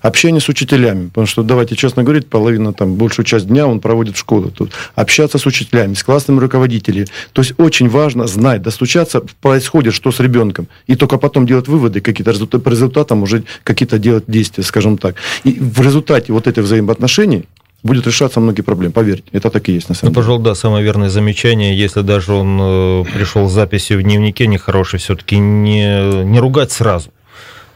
Общение 0.00 0.40
с 0.40 0.48
учителями, 0.48 1.08
потому 1.08 1.26
что, 1.26 1.42
давайте 1.42 1.76
честно 1.76 2.02
говорить, 2.02 2.28
половина, 2.28 2.72
там, 2.72 2.94
большую 2.94 3.26
часть 3.26 3.46
дня 3.46 3.66
он 3.66 3.80
проводит 3.80 4.16
в 4.16 4.18
школе. 4.18 4.48
Тут 4.48 4.72
общаться 4.94 5.36
с 5.36 5.44
учителями, 5.44 5.92
с 5.92 6.02
классными 6.02 6.40
руководителями. 6.40 7.06
То 7.34 7.42
есть 7.42 7.52
очень 7.58 7.90
важно 7.90 8.26
знать, 8.26 8.62
достучаться, 8.62 9.20
происходит 9.42 9.92
что 9.92 10.10
с 10.10 10.18
ребенком, 10.18 10.66
и 10.86 10.96
только 10.96 11.18
потом 11.18 11.46
делать 11.46 11.68
выводы, 11.68 12.00
какие-то 12.00 12.32
по 12.58 12.68
результатам 12.70 13.22
уже 13.22 13.44
какие-то 13.64 13.98
делать 13.98 14.24
действия, 14.26 14.64
скажем 14.64 14.96
так. 14.96 15.16
И 15.44 15.58
в 15.60 15.82
результате 15.82 16.32
вот 16.32 16.46
этих 16.46 16.62
взаимоотношений 16.62 17.44
будет 17.82 18.06
решаться 18.06 18.40
многие 18.40 18.62
проблемы, 18.62 18.92
поверьте, 18.92 19.24
это 19.32 19.50
так 19.50 19.68
и 19.68 19.72
есть 19.72 19.88
на 19.88 19.92
Ну, 19.92 19.96
самом 19.98 20.12
деле. 20.12 20.22
пожалуй, 20.22 20.44
да, 20.44 20.54
самое 20.54 20.84
верное 20.84 21.08
замечание, 21.08 21.76
если 21.76 22.02
даже 22.02 22.32
он 22.32 22.58
э, 22.60 23.04
пришел 23.12 23.48
с 23.48 23.52
записью 23.52 23.98
в 23.98 24.02
дневнике 24.02 24.46
нехорошей, 24.46 24.98
все-таки 24.98 25.38
не, 25.38 26.24
не 26.24 26.38
ругать 26.40 26.72
сразу. 26.72 27.10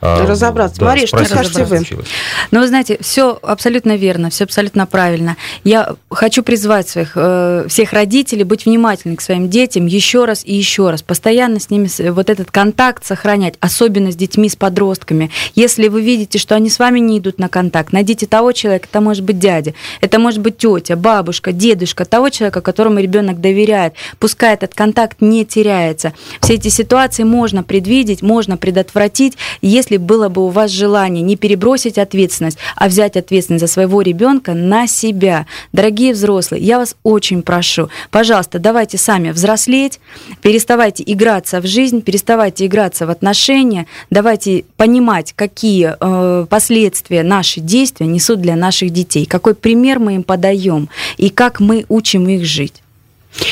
А, 0.06 0.26
Разобраться. 0.26 0.84
Мариш, 0.84 1.08
что 1.08 1.24
спросить, 1.24 1.52
скажете 1.52 1.94
вы? 1.94 2.04
Но 2.50 2.60
вы 2.60 2.68
знаете, 2.68 2.98
все 3.00 3.38
абсолютно 3.42 3.96
верно, 3.96 4.28
все 4.28 4.44
абсолютно 4.44 4.86
правильно. 4.86 5.38
Я 5.64 5.96
хочу 6.10 6.42
призвать 6.42 6.86
своих, 6.88 7.12
э, 7.14 7.64
всех 7.68 7.94
родителей 7.94 8.44
быть 8.44 8.66
внимательными 8.66 9.16
к 9.16 9.22
своим 9.22 9.48
детям 9.48 9.86
еще 9.86 10.26
раз 10.26 10.44
и 10.44 10.54
еще 10.54 10.90
раз. 10.90 11.02
Постоянно 11.02 11.58
с 11.58 11.70
ними 11.70 11.88
вот 12.10 12.28
этот 12.28 12.50
контакт 12.50 13.04
сохранять, 13.04 13.54
особенно 13.60 14.12
с 14.12 14.16
детьми, 14.16 14.50
с 14.50 14.56
подростками. 14.56 15.30
Если 15.54 15.88
вы 15.88 16.02
видите, 16.02 16.38
что 16.38 16.54
они 16.54 16.68
с 16.68 16.78
вами 16.78 17.00
не 17.00 17.18
идут 17.18 17.38
на 17.38 17.48
контакт, 17.48 17.94
найдите 17.94 18.26
того 18.26 18.52
человека, 18.52 18.88
это 18.90 19.00
может 19.00 19.24
быть 19.24 19.38
дядя, 19.38 19.72
это 20.02 20.18
может 20.18 20.40
быть 20.40 20.58
тетя, 20.58 20.96
бабушка, 20.96 21.52
дедушка, 21.52 22.04
того 22.04 22.28
человека, 22.28 22.60
которому 22.60 23.00
ребенок 23.00 23.40
доверяет. 23.40 23.94
Пускай 24.18 24.52
этот 24.52 24.74
контакт 24.74 25.22
не 25.22 25.46
теряется. 25.46 26.12
Все 26.42 26.54
эти 26.54 26.68
ситуации 26.68 27.22
можно 27.22 27.62
предвидеть, 27.62 28.20
можно 28.20 28.58
предотвратить, 28.58 29.38
если 29.62 29.93
было 29.98 30.28
бы 30.28 30.44
у 30.46 30.48
вас 30.48 30.70
желание 30.70 31.22
не 31.22 31.36
перебросить 31.36 31.98
ответственность, 31.98 32.58
а 32.76 32.88
взять 32.88 33.16
ответственность 33.16 33.64
за 33.64 33.72
своего 33.72 34.02
ребенка 34.02 34.54
на 34.54 34.86
себя. 34.86 35.46
Дорогие 35.72 36.12
взрослые, 36.12 36.62
я 36.62 36.78
вас 36.78 36.96
очень 37.02 37.42
прошу, 37.42 37.88
пожалуйста, 38.10 38.58
давайте 38.58 38.98
сами 38.98 39.30
взрослеть, 39.30 40.00
переставайте 40.42 41.02
играться 41.06 41.60
в 41.60 41.66
жизнь, 41.66 42.02
переставайте 42.02 42.66
играться 42.66 43.06
в 43.06 43.10
отношения, 43.10 43.86
давайте 44.10 44.64
понимать, 44.76 45.32
какие 45.32 45.94
э, 45.98 46.46
последствия 46.46 47.22
наши 47.22 47.60
действия 47.60 48.06
несут 48.06 48.40
для 48.40 48.56
наших 48.56 48.90
детей, 48.90 49.26
какой 49.26 49.54
пример 49.54 49.98
мы 49.98 50.14
им 50.16 50.22
подаем 50.22 50.88
и 51.16 51.30
как 51.30 51.60
мы 51.60 51.84
учим 51.88 52.28
их 52.28 52.44
жить. 52.44 52.83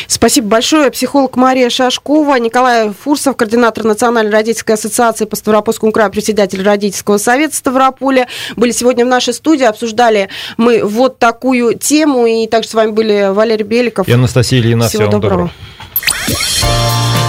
Спасибо 0.06 0.48
большое. 0.48 0.90
Психолог 0.90 1.36
Мария 1.36 1.70
Шашкова, 1.70 2.36
Николай 2.36 2.92
Фурсов, 2.92 3.36
координатор 3.36 3.84
Национальной 3.84 4.30
родительской 4.30 4.74
ассоциации 4.74 5.24
по 5.24 5.36
Ставропольскому 5.36 5.92
краю, 5.92 6.10
председатель 6.10 6.62
родительского 6.62 7.18
совета 7.18 7.56
Ставрополя, 7.56 8.28
были 8.56 8.70
сегодня 8.72 9.04
в 9.04 9.08
нашей 9.08 9.34
студии. 9.34 9.64
Обсуждали 9.64 10.28
мы 10.56 10.84
вот 10.84 11.18
такую 11.18 11.78
тему. 11.78 12.26
И 12.26 12.46
также 12.46 12.68
с 12.68 12.74
вами 12.74 12.90
были 12.90 13.32
Валерий 13.32 13.64
Беликов. 13.64 14.08
И 14.08 14.12
Анастасия 14.12 14.60
Ильина, 14.60 14.88
Всего 14.88 15.02
всего 15.04 15.12
доброго. 15.12 15.50
доброго. 16.28 17.21